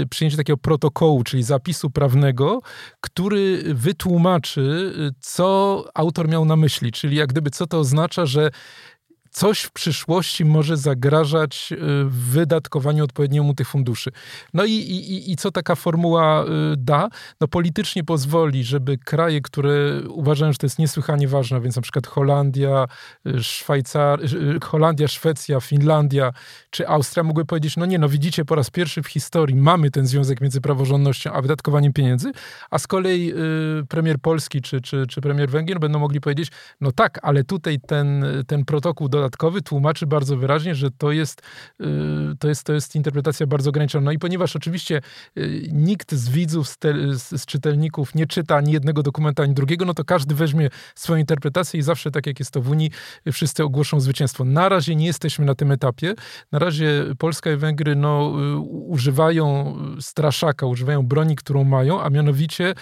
y, 0.03 0.07
przyjęcie 0.11 0.37
takiego 0.37 0.57
protokołu, 0.57 1.25
czyli 1.25 1.43
zapisu 1.43 1.91
prawnego, 1.91 2.61
który 3.01 3.42
wytłumaczy, 3.75 4.93
co 5.21 5.85
autor 5.95 6.29
miał 6.29 6.45
na 6.45 6.57
myśli, 6.57 6.93
czyli 6.93 7.17
jak 7.17 7.29
gdyby 7.29 7.51
co 7.51 7.67
to 7.67 7.79
oznacza, 7.79 8.27
że 8.27 8.51
coś 9.33 9.61
w 9.61 9.71
przyszłości 9.71 10.45
może 10.45 10.77
zagrażać 10.77 11.73
y, 11.73 11.77
wydatkowaniu 12.09 13.05
odpowiedniemu 13.05 13.55
tych 13.55 13.69
funduszy. 13.69 14.11
No 14.55 14.65
i, 14.65 14.73
i, 14.73 15.33
i 15.33 15.37
co 15.37 15.51
taka 15.51 15.75
formuła 15.75 16.45
y, 16.45 16.47
da? 16.77 17.09
No 17.41 17.49
politycznie 17.49 18.05
pozwoli, 18.05 18.65
żeby 18.65 18.99
kraje, 18.99 19.41
które 19.41 20.01
uważają, 20.09 20.53
że 20.53 20.59
to 20.59 20.67
jest 20.67 20.79
niesłychanie 20.79 21.29
ważne, 21.29 21.61
więc 21.61 21.77
na 21.77 21.83
przykład 21.83 22.07
Holandia, 22.07 22.87
y, 23.27 23.43
Szwajcar, 23.43 24.21
Holandia, 24.63 25.09
Szwecja, 25.09 25.61
Finlandia 25.61 26.33
czy 26.71 26.89
Austria 26.89 27.23
mogły 27.23 27.45
powiedzieć, 27.45 27.77
no 27.77 27.87
nie, 27.87 27.99
no 27.99 28.09
widzicie, 28.09 28.45
po 28.45 28.55
raz 28.55 28.71
pierwszy 28.71 29.03
w 29.03 29.07
historii 29.07 29.57
mamy 29.57 29.91
ten 29.91 30.07
związek 30.07 30.41
między 30.41 30.61
praworządnością 30.61 31.33
a 31.33 31.43
wydatkowaniem 31.43 31.93
pieniędzy, 31.93 32.33
a 32.71 32.79
z 32.79 32.87
kolei 32.87 33.33
premier 33.89 34.19
Polski 34.19 34.61
czy, 34.61 34.81
czy, 34.81 35.07
czy 35.07 35.21
premier 35.21 35.51
Węgier 35.51 35.81
będą 35.81 35.99
mogli 35.99 36.21
powiedzieć, 36.21 36.51
no 36.81 36.93
tak, 36.93 37.19
ale 37.23 37.45
tutaj 37.45 37.81
ten, 37.87 38.25
ten 38.47 38.65
protokół 38.65 39.09
do 39.09 39.22
dodatkowy 39.23 39.63
tłumaczy 39.63 40.07
bardzo 40.07 40.37
wyraźnie, 40.37 40.75
że 40.75 40.91
to 40.91 41.13
jest, 41.13 41.43
y, 41.81 41.85
to 42.39 42.49
jest, 42.49 42.65
to 42.65 42.73
jest 42.73 42.97
interpretacja 42.97 43.47
bardzo 43.47 43.71
ograniczona. 43.71 44.05
No 44.05 44.13
i 44.13 44.19
ponieważ 44.19 44.57
oczywiście 44.57 45.01
y, 45.39 45.69
nikt 45.73 46.15
z 46.15 46.29
widzów, 46.29 46.69
z, 46.69 46.79
te, 46.79 46.95
z 47.19 47.47
czytelników 47.47 48.15
nie 48.15 48.27
czyta 48.27 48.57
ani 48.57 48.73
jednego 48.73 49.03
dokumenta, 49.03 49.43
ani 49.43 49.55
drugiego, 49.55 49.85
no 49.85 49.95
to 49.95 50.05
każdy 50.05 50.35
weźmie 50.35 50.69
swoją 50.95 51.19
interpretację 51.19 51.81
i 51.81 51.83
zawsze, 51.83 52.11
tak 52.11 52.27
jak 52.27 52.39
jest 52.39 52.51
to 52.51 52.61
w 52.61 52.71
Unii, 52.71 52.91
wszyscy 53.33 53.65
ogłoszą 53.65 54.01
zwycięstwo. 54.01 54.45
Na 54.45 54.69
razie 54.69 54.97
nie 54.97 55.07
jesteśmy 55.07 55.45
na 55.45 55.55
tym 55.55 55.73
etapie. 55.73 56.15
Na 56.53 56.59
razie 56.59 57.05
Polska 57.19 57.53
i 57.53 57.57
Węgry 57.57 57.97
no, 57.97 58.33
y, 58.55 58.59
używają 58.69 59.77
straszaka, 60.01 60.67
używają 60.67 61.03
broni, 61.03 61.37
którą 61.37 61.65
mają, 61.65 62.03
a 62.03 62.11
mianowicie 62.11 62.75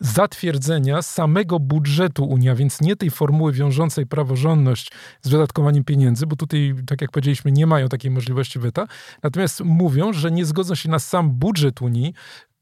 zatwierdzenia 0.00 1.02
samego 1.02 1.60
budżetu 1.60 2.24
Unia, 2.24 2.54
więc 2.54 2.80
nie 2.80 2.96
tej 2.96 3.10
formuły 3.10 3.52
wiążącej 3.52 4.06
praworządność 4.06 4.92
z 5.22 5.28
wydatkowaniem 5.28 5.84
pieniędzy, 5.84 6.26
bo 6.26 6.36
tutaj, 6.36 6.74
tak 6.86 7.00
jak 7.00 7.10
powiedzieliśmy, 7.10 7.52
nie 7.52 7.66
mają 7.66 7.88
takiej 7.88 8.10
możliwości 8.10 8.58
weta. 8.58 8.86
Natomiast 9.22 9.60
mówią, 9.60 10.12
że 10.12 10.30
nie 10.30 10.44
zgodzą 10.44 10.74
się 10.74 10.88
na 10.88 10.98
sam 10.98 11.30
budżet 11.30 11.82
Unii, 11.82 12.14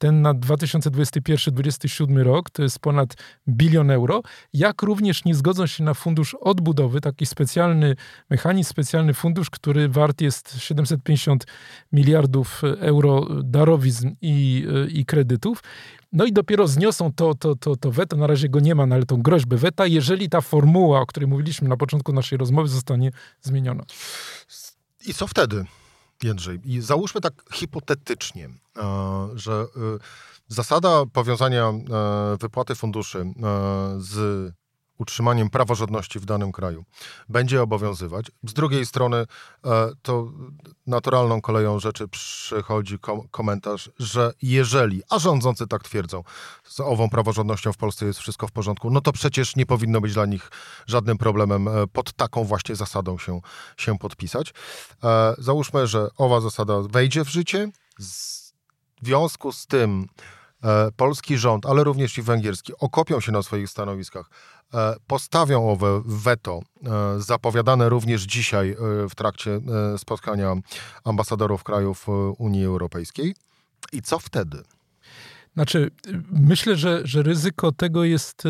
ten 0.04 0.22
na 0.22 0.34
2021-2027 0.34 2.22
rok 2.22 2.50
to 2.50 2.62
jest 2.62 2.78
ponad 2.78 3.14
bilion 3.48 3.90
euro, 3.90 4.22
jak 4.52 4.82
również 4.82 5.24
nie 5.24 5.34
zgodzą 5.34 5.66
się 5.66 5.84
na 5.84 5.94
fundusz 5.94 6.36
odbudowy, 6.40 7.00
taki 7.00 7.26
specjalny 7.26 7.96
mechanizm, 8.30 8.70
specjalny 8.70 9.14
fundusz, 9.14 9.50
który 9.50 9.88
wart 9.88 10.20
jest 10.20 10.56
750 10.58 11.46
miliardów 11.92 12.62
euro 12.80 13.26
darowizn 13.42 14.10
i, 14.22 14.66
i 14.88 15.04
kredytów. 15.04 15.62
No 16.12 16.24
i 16.24 16.32
dopiero 16.32 16.66
zniosą 16.66 17.12
to, 17.12 17.34
to, 17.34 17.56
to, 17.56 17.76
to 17.76 17.90
weto, 17.90 18.16
na 18.16 18.26
razie 18.26 18.48
go 18.48 18.60
nie 18.60 18.74
ma, 18.74 18.86
no 18.86 18.94
ale 18.94 19.06
tą 19.06 19.22
groźbę 19.22 19.56
weta, 19.56 19.86
jeżeli 19.86 20.28
ta 20.28 20.40
formuła, 20.40 21.00
o 21.00 21.06
której 21.06 21.28
mówiliśmy 21.28 21.68
na 21.68 21.76
początku 21.76 22.12
naszej 22.12 22.38
rozmowy, 22.38 22.68
zostanie 22.68 23.10
zmieniona. 23.42 23.84
I 25.06 25.14
co 25.14 25.26
wtedy? 25.26 25.64
Jędrzej, 26.24 26.60
i 26.64 26.80
załóżmy 26.80 27.20
tak 27.20 27.32
hipotetycznie, 27.52 28.48
że 29.34 29.66
zasada 30.48 31.06
powiązania 31.12 31.72
wypłaty 32.40 32.74
funduszy 32.74 33.24
z 33.98 34.52
utrzymaniem 34.98 35.50
praworządności 35.50 36.20
w 36.20 36.24
danym 36.24 36.52
kraju 36.52 36.84
będzie 37.28 37.62
obowiązywać. 37.62 38.26
Z 38.44 38.52
drugiej 38.52 38.86
strony 38.86 39.16
e, 39.16 39.26
to 40.02 40.32
naturalną 40.86 41.40
koleją 41.40 41.80
rzeczy 41.80 42.08
przychodzi 42.08 42.98
komentarz, 43.30 43.90
że 43.98 44.32
jeżeli, 44.42 45.02
a 45.10 45.18
rządzący 45.18 45.66
tak 45.66 45.82
twierdzą, 45.82 46.24
z 46.64 46.80
ową 46.80 47.10
praworządnością 47.10 47.72
w 47.72 47.76
Polsce 47.76 48.06
jest 48.06 48.18
wszystko 48.18 48.46
w 48.46 48.52
porządku, 48.52 48.90
no 48.90 49.00
to 49.00 49.12
przecież 49.12 49.56
nie 49.56 49.66
powinno 49.66 50.00
być 50.00 50.14
dla 50.14 50.26
nich 50.26 50.50
żadnym 50.86 51.18
problemem 51.18 51.68
e, 51.68 51.86
pod 51.86 52.12
taką 52.12 52.44
właśnie 52.44 52.76
zasadą 52.76 53.18
się, 53.18 53.40
się 53.76 53.98
podpisać. 53.98 54.54
E, 55.04 55.34
załóżmy, 55.38 55.86
że 55.86 56.08
owa 56.16 56.40
zasada 56.40 56.74
wejdzie 56.80 57.24
w 57.24 57.28
życie. 57.28 57.70
W 59.02 59.06
związku 59.06 59.52
z 59.52 59.66
tym 59.66 60.06
polski 60.96 61.38
rząd, 61.38 61.66
ale 61.66 61.84
również 61.84 62.18
i 62.18 62.22
węgierski 62.22 62.72
okopią 62.78 63.20
się 63.20 63.32
na 63.32 63.42
swoich 63.42 63.70
stanowiskach, 63.70 64.30
E, 64.74 64.96
postawią 65.06 65.70
owe 65.70 66.02
weto, 66.06 66.60
e, 66.86 67.20
zapowiadane 67.20 67.88
również 67.88 68.22
dzisiaj 68.22 68.70
e, 68.70 69.08
w 69.08 69.14
trakcie 69.14 69.60
spotkania 69.96 70.54
ambasadorów 71.04 71.64
krajów 71.64 72.06
Unii 72.38 72.64
Europejskiej. 72.64 73.34
I 73.92 74.02
co 74.02 74.18
wtedy? 74.18 74.62
Znaczy, 75.54 75.90
myślę, 76.30 76.76
że, 76.76 77.00
że 77.04 77.22
ryzyko 77.22 77.72
tego 77.72 78.04
jest 78.04 78.42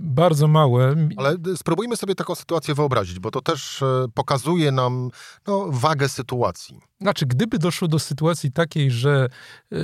bardzo 0.00 0.48
małe. 0.48 0.96
Ale 1.16 1.36
spróbujmy 1.56 1.96
sobie 1.96 2.14
taką 2.14 2.34
sytuację 2.34 2.74
wyobrazić, 2.74 3.18
bo 3.18 3.30
to 3.30 3.40
też 3.40 3.84
pokazuje 4.14 4.72
nam 4.72 5.10
no, 5.46 5.66
wagę 5.68 6.08
sytuacji. 6.08 6.80
Znaczy, 7.00 7.26
gdyby 7.26 7.58
doszło 7.58 7.88
do 7.88 7.98
sytuacji 7.98 8.52
takiej, 8.52 8.90
że, 8.90 9.28
yy, 9.70 9.78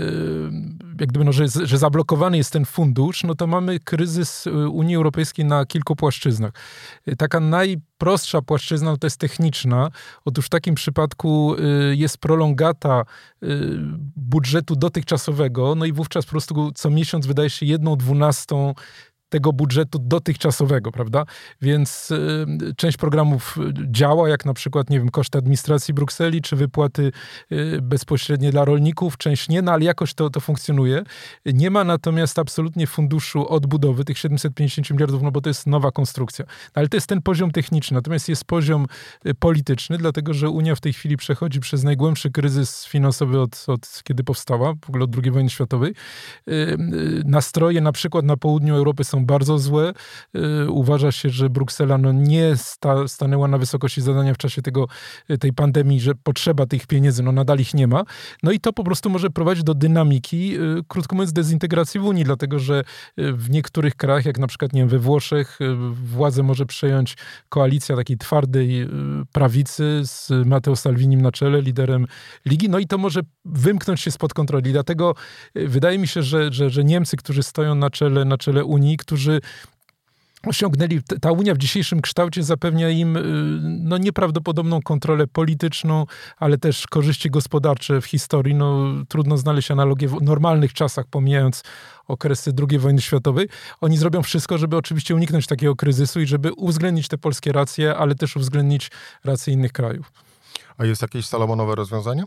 jak 1.00 1.08
gdyby, 1.08 1.24
no, 1.24 1.32
że, 1.32 1.44
że 1.64 1.78
zablokowany 1.78 2.36
jest 2.36 2.52
ten 2.52 2.64
fundusz, 2.64 3.24
no 3.24 3.34
to 3.34 3.46
mamy 3.46 3.80
kryzys 3.80 4.46
y, 4.46 4.68
Unii 4.68 4.96
Europejskiej 4.96 5.44
na 5.44 5.66
kilku 5.66 5.96
płaszczyznach. 5.96 6.52
Taka 7.18 7.40
najprostsza 7.40 8.42
płaszczyzna 8.42 8.90
no 8.90 8.96
to 8.96 9.06
jest 9.06 9.20
techniczna. 9.20 9.90
Otóż 10.24 10.46
w 10.46 10.48
takim 10.48 10.74
przypadku 10.74 11.54
y, 11.54 11.96
jest 11.96 12.18
prolongata 12.18 13.04
budżetu 14.16 14.76
dotychczasowego, 14.76 15.74
no 15.74 15.84
i 15.84 15.92
wówczas 15.92 16.24
po 16.24 16.30
prostu 16.30 16.72
co 16.74 16.90
miesiąc 16.90 17.26
wydaje 17.26 17.50
się 17.50 17.66
jedną 17.66 17.96
dwunastą 17.96 18.74
tego 19.28 19.52
budżetu 19.52 19.98
dotychczasowego, 19.98 20.92
prawda? 20.92 21.24
Więc 21.62 22.10
y, 22.10 22.46
część 22.76 22.96
programów 22.96 23.56
działa, 23.90 24.28
jak 24.28 24.44
na 24.44 24.54
przykład, 24.54 24.90
nie 24.90 24.98
wiem, 24.98 25.08
koszty 25.08 25.38
administracji 25.38 25.94
Brukseli, 25.94 26.42
czy 26.42 26.56
wypłaty 26.56 27.12
y, 27.52 27.78
bezpośrednie 27.82 28.50
dla 28.50 28.64
rolników, 28.64 29.16
część 29.18 29.48
nie, 29.48 29.62
no 29.62 29.72
ale 29.72 29.84
jakoś 29.84 30.14
to, 30.14 30.30
to 30.30 30.40
funkcjonuje. 30.40 31.02
Nie 31.46 31.70
ma 31.70 31.84
natomiast 31.84 32.38
absolutnie 32.38 32.86
funduszu 32.86 33.48
odbudowy 33.48 34.04
tych 34.04 34.18
750 34.18 34.90
miliardów, 34.90 35.22
no 35.22 35.30
bo 35.30 35.40
to 35.40 35.50
jest 35.50 35.66
nowa 35.66 35.90
konstrukcja. 35.90 36.44
No, 36.48 36.72
ale 36.74 36.88
to 36.88 36.96
jest 36.96 37.06
ten 37.06 37.22
poziom 37.22 37.50
techniczny, 37.50 37.94
natomiast 37.94 38.28
jest 38.28 38.44
poziom 38.44 38.86
y, 39.26 39.34
polityczny, 39.34 39.98
dlatego 39.98 40.34
że 40.34 40.50
Unia 40.50 40.74
w 40.74 40.80
tej 40.80 40.92
chwili 40.92 41.16
przechodzi 41.16 41.60
przez 41.60 41.84
najgłębszy 41.84 42.30
kryzys 42.30 42.84
finansowy 42.84 43.40
od, 43.40 43.64
od 43.66 44.02
kiedy 44.04 44.24
powstała, 44.24 44.74
w 44.84 44.88
ogóle 44.88 45.04
od 45.04 45.16
II 45.16 45.30
wojny 45.30 45.50
światowej. 45.50 45.94
Y, 46.48 46.52
y, 46.52 46.76
nastroje 47.24 47.80
na 47.80 47.92
przykład 47.92 48.24
na 48.24 48.36
południu 48.36 48.74
Europy 48.74 49.04
są 49.04 49.15
bardzo 49.24 49.58
złe. 49.58 49.92
Y, 50.64 50.70
uważa 50.70 51.12
się, 51.12 51.30
że 51.30 51.50
Bruksela 51.50 51.98
no 51.98 52.12
nie 52.12 52.56
sta, 52.56 53.08
stanęła 53.08 53.48
na 53.48 53.58
wysokości 53.58 54.02
zadania 54.02 54.34
w 54.34 54.38
czasie 54.38 54.62
tego, 54.62 54.86
y, 55.30 55.38
tej 55.38 55.52
pandemii, 55.52 56.00
że 56.00 56.14
potrzeba 56.14 56.66
tych 56.66 56.86
pieniędzy, 56.86 57.22
no 57.22 57.32
nadal 57.32 57.58
ich 57.58 57.74
nie 57.74 57.86
ma. 57.86 58.04
No 58.42 58.52
i 58.52 58.60
to 58.60 58.72
po 58.72 58.84
prostu 58.84 59.10
może 59.10 59.30
prowadzić 59.30 59.64
do 59.64 59.74
dynamiki, 59.74 60.56
y, 60.60 60.82
krótko 60.88 61.16
mówiąc, 61.16 61.32
dezintegracji 61.32 62.00
w 62.00 62.04
Unii, 62.04 62.24
dlatego 62.24 62.58
że 62.58 62.84
w 63.16 63.50
niektórych 63.50 63.94
krajach, 63.94 64.24
jak 64.24 64.38
na 64.38 64.46
przykład 64.46 64.72
nie 64.72 64.80
wiem, 64.80 64.88
we 64.88 64.98
Włoszech, 64.98 65.58
władzę 66.04 66.42
może 66.42 66.66
przejąć 66.66 67.16
koalicja 67.48 67.96
takiej 67.96 68.18
twardej 68.18 68.88
prawicy 69.32 70.00
z 70.04 70.30
Matteo 70.46 70.76
Salvinim 70.76 71.20
na 71.20 71.32
czele, 71.32 71.62
liderem 71.62 72.06
ligi, 72.46 72.68
no 72.68 72.78
i 72.78 72.86
to 72.86 72.98
może 72.98 73.20
wymknąć 73.44 74.00
się 74.00 74.10
spod 74.10 74.34
kontroli. 74.34 74.72
Dlatego 74.72 75.14
wydaje 75.54 75.98
mi 75.98 76.08
się, 76.08 76.22
że, 76.22 76.52
że, 76.52 76.70
że 76.70 76.84
Niemcy, 76.84 77.16
którzy 77.16 77.42
stoją 77.42 77.74
na 77.74 77.90
czele, 77.90 78.24
na 78.24 78.38
czele 78.38 78.64
Unii, 78.64 78.96
którzy 79.06 79.40
osiągnęli, 80.46 81.02
ta 81.20 81.32
Unia 81.32 81.54
w 81.54 81.58
dzisiejszym 81.58 82.00
kształcie 82.00 82.42
zapewnia 82.42 82.90
im 82.90 83.16
y, 83.16 83.22
no, 83.62 83.98
nieprawdopodobną 83.98 84.82
kontrolę 84.82 85.26
polityczną, 85.26 86.06
ale 86.36 86.58
też 86.58 86.86
korzyści 86.86 87.30
gospodarcze 87.30 88.00
w 88.00 88.06
historii. 88.06 88.54
No, 88.54 88.84
trudno 89.08 89.36
znaleźć 89.36 89.70
analogię 89.70 90.08
w 90.08 90.22
normalnych 90.22 90.72
czasach, 90.72 91.06
pomijając 91.10 91.62
okresy 92.08 92.52
II 92.70 92.78
wojny 92.78 93.00
światowej. 93.00 93.48
Oni 93.80 93.96
zrobią 93.98 94.22
wszystko, 94.22 94.58
żeby 94.58 94.76
oczywiście 94.76 95.14
uniknąć 95.14 95.46
takiego 95.46 95.76
kryzysu 95.76 96.20
i 96.20 96.26
żeby 96.26 96.52
uwzględnić 96.52 97.08
te 97.08 97.18
polskie 97.18 97.52
racje, 97.52 97.96
ale 97.96 98.14
też 98.14 98.36
uwzględnić 98.36 98.90
racje 99.24 99.52
innych 99.52 99.72
krajów. 99.72 100.12
A 100.78 100.84
jest 100.84 101.02
jakieś 101.02 101.26
salomonowe 101.26 101.74
rozwiązanie? 101.74 102.24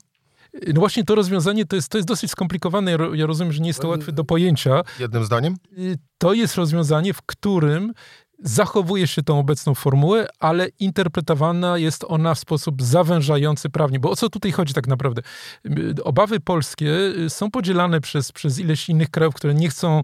No 0.53 0.79
właśnie 0.79 1.03
to 1.03 1.15
rozwiązanie 1.15 1.65
to 1.65 1.75
jest, 1.75 1.89
to 1.89 1.97
jest 1.97 2.07
dosyć 2.07 2.31
skomplikowane. 2.31 2.97
Ja 3.13 3.25
rozumiem, 3.25 3.53
że 3.53 3.59
nie 3.59 3.67
jest 3.67 3.79
to 3.79 3.87
łatwe 3.87 4.11
do 4.11 4.23
pojęcia. 4.23 4.81
Jednym 4.99 5.25
zdaniem? 5.25 5.55
Y, 5.77 5.97
to 6.17 6.33
jest 6.33 6.55
rozwiązanie, 6.55 7.13
w 7.13 7.21
którym 7.21 7.93
zachowuje 8.43 9.07
się 9.07 9.23
tą 9.23 9.39
obecną 9.39 9.73
formułę, 9.73 10.27
ale 10.39 10.67
interpretowana 10.79 11.77
jest 11.77 12.05
ona 12.07 12.35
w 12.35 12.39
sposób 12.39 12.83
zawężający 12.83 13.69
prawnie. 13.69 13.99
Bo 13.99 14.11
o 14.11 14.15
co 14.15 14.29
tutaj 14.29 14.51
chodzi 14.51 14.73
tak 14.73 14.87
naprawdę? 14.87 15.21
Obawy 16.03 16.39
polskie 16.39 16.91
są 17.29 17.51
podzielane 17.51 18.01
przez, 18.01 18.31
przez 18.31 18.59
ileś 18.59 18.89
innych 18.89 19.09
krajów, 19.09 19.35
które 19.35 19.53
nie 19.53 19.69
chcą 19.69 20.01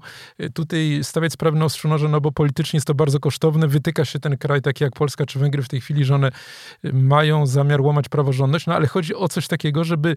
tutaj 0.53 0.99
stawiać 1.03 1.33
sprawy 1.33 1.57
na 1.57 1.65
ostrzu 1.65 1.87
noża, 1.87 2.07
no 2.07 2.21
bo 2.21 2.31
politycznie 2.31 2.77
jest 2.77 2.87
to 2.87 2.93
bardzo 2.93 3.19
kosztowne. 3.19 3.67
Wytyka 3.67 4.05
się 4.05 4.19
ten 4.19 4.37
kraj, 4.37 4.61
taki 4.61 4.83
jak 4.83 4.93
Polska 4.93 5.25
czy 5.25 5.39
Węgry 5.39 5.63
w 5.63 5.69
tej 5.69 5.81
chwili, 5.81 6.05
że 6.05 6.15
one 6.15 6.31
mają 6.93 7.45
zamiar 7.45 7.81
łamać 7.81 8.09
praworządność, 8.09 8.67
no 8.67 8.75
ale 8.75 8.87
chodzi 8.87 9.15
o 9.15 9.27
coś 9.27 9.47
takiego, 9.47 9.83
żeby 9.83 10.15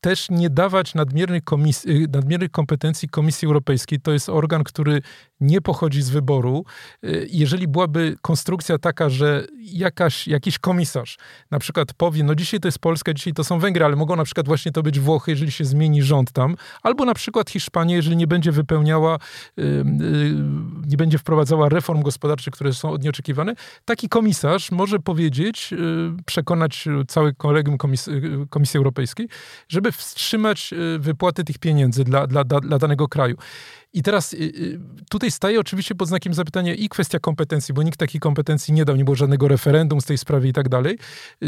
też 0.00 0.30
nie 0.30 0.50
dawać 0.50 0.94
nadmiernych, 0.94 1.42
komis- 1.44 1.90
y, 1.90 2.08
nadmiernych 2.12 2.50
kompetencji 2.50 3.08
Komisji 3.08 3.46
Europejskiej. 3.46 4.00
To 4.00 4.12
jest 4.12 4.28
organ, 4.28 4.64
który 4.64 5.02
nie 5.40 5.60
pochodzi 5.60 6.02
z 6.02 6.10
wyboru. 6.10 6.64
Y, 7.04 7.26
jeżeli 7.30 7.68
byłaby 7.68 8.16
konstrukcja 8.22 8.78
taka, 8.78 9.08
że 9.08 9.46
jakaś, 9.58 10.28
jakiś 10.28 10.58
komisarz 10.58 11.18
na 11.50 11.58
przykład 11.58 11.94
powie, 11.94 12.24
no 12.24 12.34
dzisiaj 12.34 12.60
to 12.60 12.68
jest 12.68 12.78
Polska, 12.78 13.14
dzisiaj 13.14 13.32
to 13.32 13.44
są 13.44 13.58
Węgry, 13.58 13.84
ale 13.84 13.96
mogą 13.96 14.16
na 14.16 14.24
przykład 14.24 14.46
właśnie 14.46 14.72
to 14.72 14.82
być 14.82 15.00
Włochy, 15.00 15.30
jeżeli 15.30 15.52
się 15.52 15.64
zmieni 15.64 16.02
rząd 16.02 16.32
tam, 16.32 16.56
albo 16.82 17.04
na 17.04 17.14
przykład 17.14 17.50
Hiszpania, 17.50 17.96
jeżeli 17.96 18.16
nie 18.16 18.26
będzie 18.26 18.52
wypełniała, 18.52 19.18
y, 19.58 19.84
nie 20.86 20.96
będzie 20.96 21.18
wprowadzała 21.18 21.68
reform 21.68 22.02
gospodarczych, 22.02 22.54
które 22.54 22.72
są 22.72 22.90
od 22.90 23.02
niej 23.02 23.10
oczekiwane, 23.10 23.54
taki 23.84 24.08
komisarz 24.08 24.70
może 24.70 24.98
powiedzieć, 24.98 25.74
przekonać 26.26 26.88
całe 27.08 27.32
kolegium 27.32 27.76
Komisji 28.50 28.78
Europejskiej, 28.78 29.28
żeby 29.68 29.85
wstrzymać 29.92 30.72
y, 30.72 30.98
wypłaty 30.98 31.44
tych 31.44 31.58
pieniędzy 31.58 32.04
dla, 32.04 32.26
dla, 32.26 32.44
dla 32.44 32.78
danego 32.78 33.08
kraju. 33.08 33.36
I 33.96 34.02
teraz 34.02 34.32
y, 34.32 34.36
y, 34.36 34.80
tutaj 35.10 35.30
staje 35.30 35.60
oczywiście 35.60 35.94
pod 35.94 36.08
znakiem 36.08 36.34
zapytania 36.34 36.74
i 36.74 36.88
kwestia 36.88 37.18
kompetencji, 37.18 37.74
bo 37.74 37.82
nikt 37.82 37.98
takiej 37.98 38.20
kompetencji 38.20 38.74
nie 38.74 38.84
dał, 38.84 38.96
nie 38.96 39.04
było 39.04 39.14
żadnego 39.14 39.48
referendum 39.48 40.00
z 40.00 40.04
tej 40.04 40.18
sprawy 40.18 40.48
i 40.48 40.52
tak 40.52 40.68
dalej. 40.68 40.98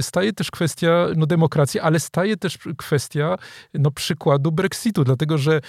Staje 0.01 0.33
też 0.33 0.51
kwestia 0.51 1.07
no, 1.16 1.27
demokracji, 1.27 1.81
ale 1.81 2.01
staje 2.01 2.37
też 2.37 2.59
kwestia 2.77 3.37
no, 3.74 3.90
przykładu 3.90 4.53
Brexitu, 4.53 5.05
dlatego 5.05 5.38
że 5.38 5.61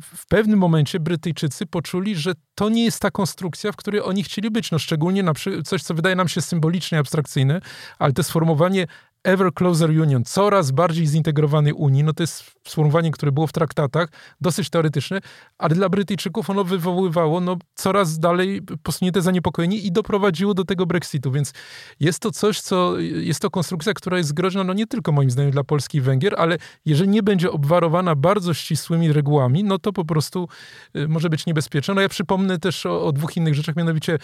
w 0.00 0.26
pewnym 0.26 0.58
momencie 0.58 1.00
Brytyjczycy 1.00 1.66
poczuli, 1.66 2.16
że 2.16 2.32
to 2.54 2.68
nie 2.68 2.84
jest 2.84 3.00
ta 3.00 3.10
konstrukcja, 3.10 3.72
w 3.72 3.76
której 3.76 4.00
oni 4.00 4.24
chcieli 4.24 4.50
być. 4.50 4.70
No, 4.70 4.78
szczególnie 4.78 5.22
na 5.22 5.32
coś, 5.64 5.82
co 5.82 5.94
wydaje 5.94 6.16
nam 6.16 6.28
się 6.28 6.40
symboliczne 6.40 6.98
i 6.98 7.00
abstrakcyjne, 7.00 7.60
ale 7.98 8.12
to 8.12 8.22
sformułowanie 8.22 8.86
Ever 9.24 9.52
Closer 9.54 9.90
Union, 9.90 10.24
coraz 10.24 10.70
bardziej 10.70 11.06
zintegrowanej 11.06 11.72
Unii, 11.72 12.04
no 12.04 12.12
to 12.12 12.22
jest 12.22 12.44
sformułowanie, 12.68 13.10
które 13.10 13.32
było 13.32 13.46
w 13.46 13.52
traktatach, 13.52 14.08
dosyć 14.40 14.70
teoretyczne, 14.70 15.20
ale 15.58 15.74
dla 15.74 15.88
Brytyjczyków 15.88 16.50
ono 16.50 16.64
wywoływało 16.64 17.40
no, 17.40 17.56
coraz 17.74 18.18
dalej 18.18 18.62
posunięte 18.82 19.22
zaniepokojenie 19.22 19.76
i 19.76 19.92
doprowadziło 19.92 20.54
do 20.54 20.64
tego 20.64 20.86
Brexitu, 20.86 21.32
więc 21.32 21.52
jest 22.00 22.20
to 22.20 22.30
coś, 22.30 22.60
co, 22.60 22.98
jest 22.98 23.42
to 23.42 23.50
konstrukcja, 23.50 23.94
która 23.94 24.18
jest 24.18 24.34
groźna, 24.34 24.64
no 24.64 24.72
nie 24.72 24.86
tylko 24.86 25.12
moim 25.12 25.30
zdaniem 25.30 25.50
dla 25.50 25.64
Polski 25.64 25.98
i 25.98 26.00
Węgier, 26.00 26.34
ale 26.38 26.58
jeżeli 26.84 27.08
nie 27.08 27.22
będzie 27.22 27.50
obwarowana 27.50 28.14
bardzo 28.14 28.54
ścisłymi 28.54 29.12
regułami, 29.12 29.64
no 29.64 29.78
to 29.78 29.92
po 29.92 30.04
prostu 30.04 30.48
y, 30.96 31.08
może 31.08 31.28
być 31.28 31.46
niebezpieczna. 31.46 31.94
No 31.94 32.00
ja 32.00 32.08
przypomnę 32.08 32.58
też 32.58 32.86
o, 32.86 33.06
o 33.06 33.12
dwóch 33.12 33.36
innych 33.36 33.54
rzeczach, 33.54 33.76
mianowicie 33.76 34.18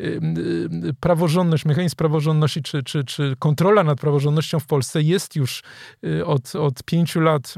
y, 0.00 0.20
y, 0.84 0.94
praworządność, 1.00 1.64
mechanizm 1.64 1.96
praworządności, 1.96 2.62
czy, 2.62 2.82
czy, 2.82 3.04
czy 3.04 3.36
kontrola 3.38 3.84
nad 3.84 4.00
praworządnością 4.00 4.39
w 4.60 4.66
Polsce 4.66 5.02
jest 5.02 5.36
już 5.36 5.62
od, 6.24 6.56
od 6.56 6.82
pięciu 6.82 7.20
lat 7.20 7.54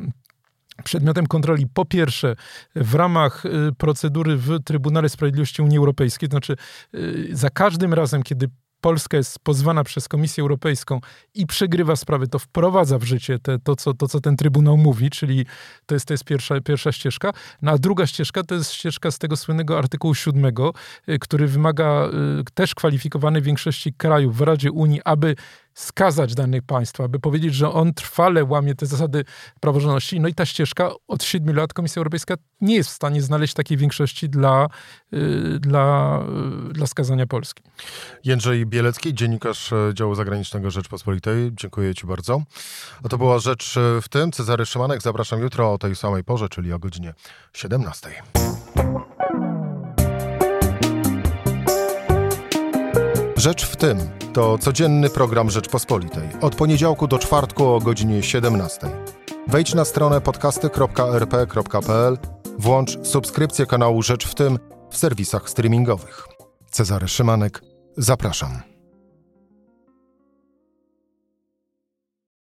przedmiotem 0.84 1.26
kontroli 1.26 1.66
po 1.74 1.84
pierwsze 1.84 2.36
w 2.76 2.94
ramach 2.94 3.46
y, 3.46 3.50
procedury 3.78 4.36
w 4.36 4.60
Trybunale 4.64 5.08
Sprawiedliwości 5.08 5.62
Unii 5.62 5.78
Europejskiej, 5.78 6.28
to 6.28 6.32
znaczy 6.32 6.56
y, 6.94 7.28
za 7.32 7.50
każdym 7.50 7.94
razem, 7.94 8.22
kiedy 8.22 8.48
Polska 8.80 9.16
jest 9.16 9.38
pozwana 9.38 9.84
przez 9.84 10.08
Komisję 10.08 10.42
Europejską 10.42 11.00
i 11.34 11.46
przegrywa 11.46 11.96
sprawy, 11.96 12.28
to 12.28 12.38
wprowadza 12.38 12.98
w 12.98 13.02
życie 13.02 13.38
te, 13.38 13.58
to, 13.58 13.76
co, 13.76 13.94
to, 13.94 14.08
co 14.08 14.20
ten 14.20 14.36
Trybunał 14.36 14.76
mówi, 14.76 15.10
czyli 15.10 15.46
to 15.86 15.94
jest, 15.94 16.06
to 16.06 16.14
jest 16.14 16.24
pierwsza, 16.24 16.60
pierwsza 16.60 16.92
ścieżka. 16.92 17.32
No 17.62 17.72
a 17.72 17.78
druga 17.78 18.06
ścieżka 18.06 18.42
to 18.42 18.54
jest 18.54 18.72
ścieżka 18.72 19.10
z 19.10 19.18
tego 19.18 19.36
słynnego 19.36 19.78
artykułu 19.78 20.14
7, 20.14 20.44
y, 21.08 21.18
który 21.18 21.46
wymaga 21.46 22.06
y, 22.40 22.44
też 22.54 22.74
kwalifikowanej 22.74 23.42
większości 23.42 23.92
krajów 23.92 24.36
w 24.36 24.40
Radzie 24.40 24.72
Unii, 24.72 25.00
aby 25.04 25.36
skazać 25.74 26.34
dane 26.34 26.62
państwo, 26.62 27.04
aby 27.04 27.20
powiedzieć, 27.20 27.54
że 27.54 27.72
on 27.72 27.94
trwale 27.94 28.44
łamie 28.44 28.74
te 28.74 28.86
zasady 28.86 29.24
praworządności. 29.60 30.20
No 30.20 30.28
i 30.28 30.34
ta 30.34 30.46
ścieżka 30.46 30.90
od 31.08 31.24
siedmiu 31.24 31.52
lat 31.52 31.72
Komisja 31.72 32.00
Europejska 32.00 32.34
nie 32.60 32.74
jest 32.74 32.90
w 32.90 32.92
stanie 32.92 33.22
znaleźć 33.22 33.54
takiej 33.54 33.76
większości 33.76 34.28
dla, 34.28 34.68
yy, 35.12 35.58
dla, 35.58 36.18
yy, 36.66 36.72
dla 36.72 36.86
skazania 36.86 37.26
Polski. 37.26 37.62
Jędrzej 38.24 38.66
Bielecki, 38.66 39.14
dziennikarz 39.14 39.72
e, 39.72 39.90
działu 39.94 40.14
zagranicznego 40.14 40.70
Rzeczpospolitej. 40.70 41.50
Dziękuję 41.54 41.94
Ci 41.94 42.06
bardzo. 42.06 42.42
A 43.04 43.08
to 43.08 43.18
była 43.18 43.38
rzecz 43.38 43.76
e, 43.76 44.00
w 44.00 44.08
tym. 44.08 44.32
Cezary 44.32 44.66
Szymanek. 44.66 45.02
Zapraszam 45.02 45.40
jutro 45.40 45.72
o 45.72 45.78
tej 45.78 45.96
samej 45.96 46.24
porze, 46.24 46.48
czyli 46.48 46.72
o 46.72 46.78
godzinie 46.78 47.14
17. 47.52 48.10
Rzecz 53.42 53.66
w 53.66 53.76
tym 53.76 53.98
to 54.32 54.58
codzienny 54.58 55.10
program 55.10 55.50
Rzeczpospolitej. 55.50 56.28
Od 56.40 56.54
poniedziałku 56.54 57.06
do 57.06 57.18
czwartku 57.18 57.66
o 57.66 57.80
godzinie 57.80 58.22
17. 58.22 58.80
Wejdź 59.48 59.74
na 59.74 59.84
stronę 59.84 60.20
podcasty.rp.pl, 60.20 62.18
włącz 62.58 63.06
subskrypcję 63.06 63.66
kanału 63.66 64.02
Rzecz 64.02 64.26
w 64.26 64.34
tym 64.34 64.58
w 64.90 64.96
serwisach 64.96 65.50
streamingowych. 65.50 66.28
Cezary 66.70 67.08
Szymanek, 67.08 67.62
zapraszam. 67.96 68.71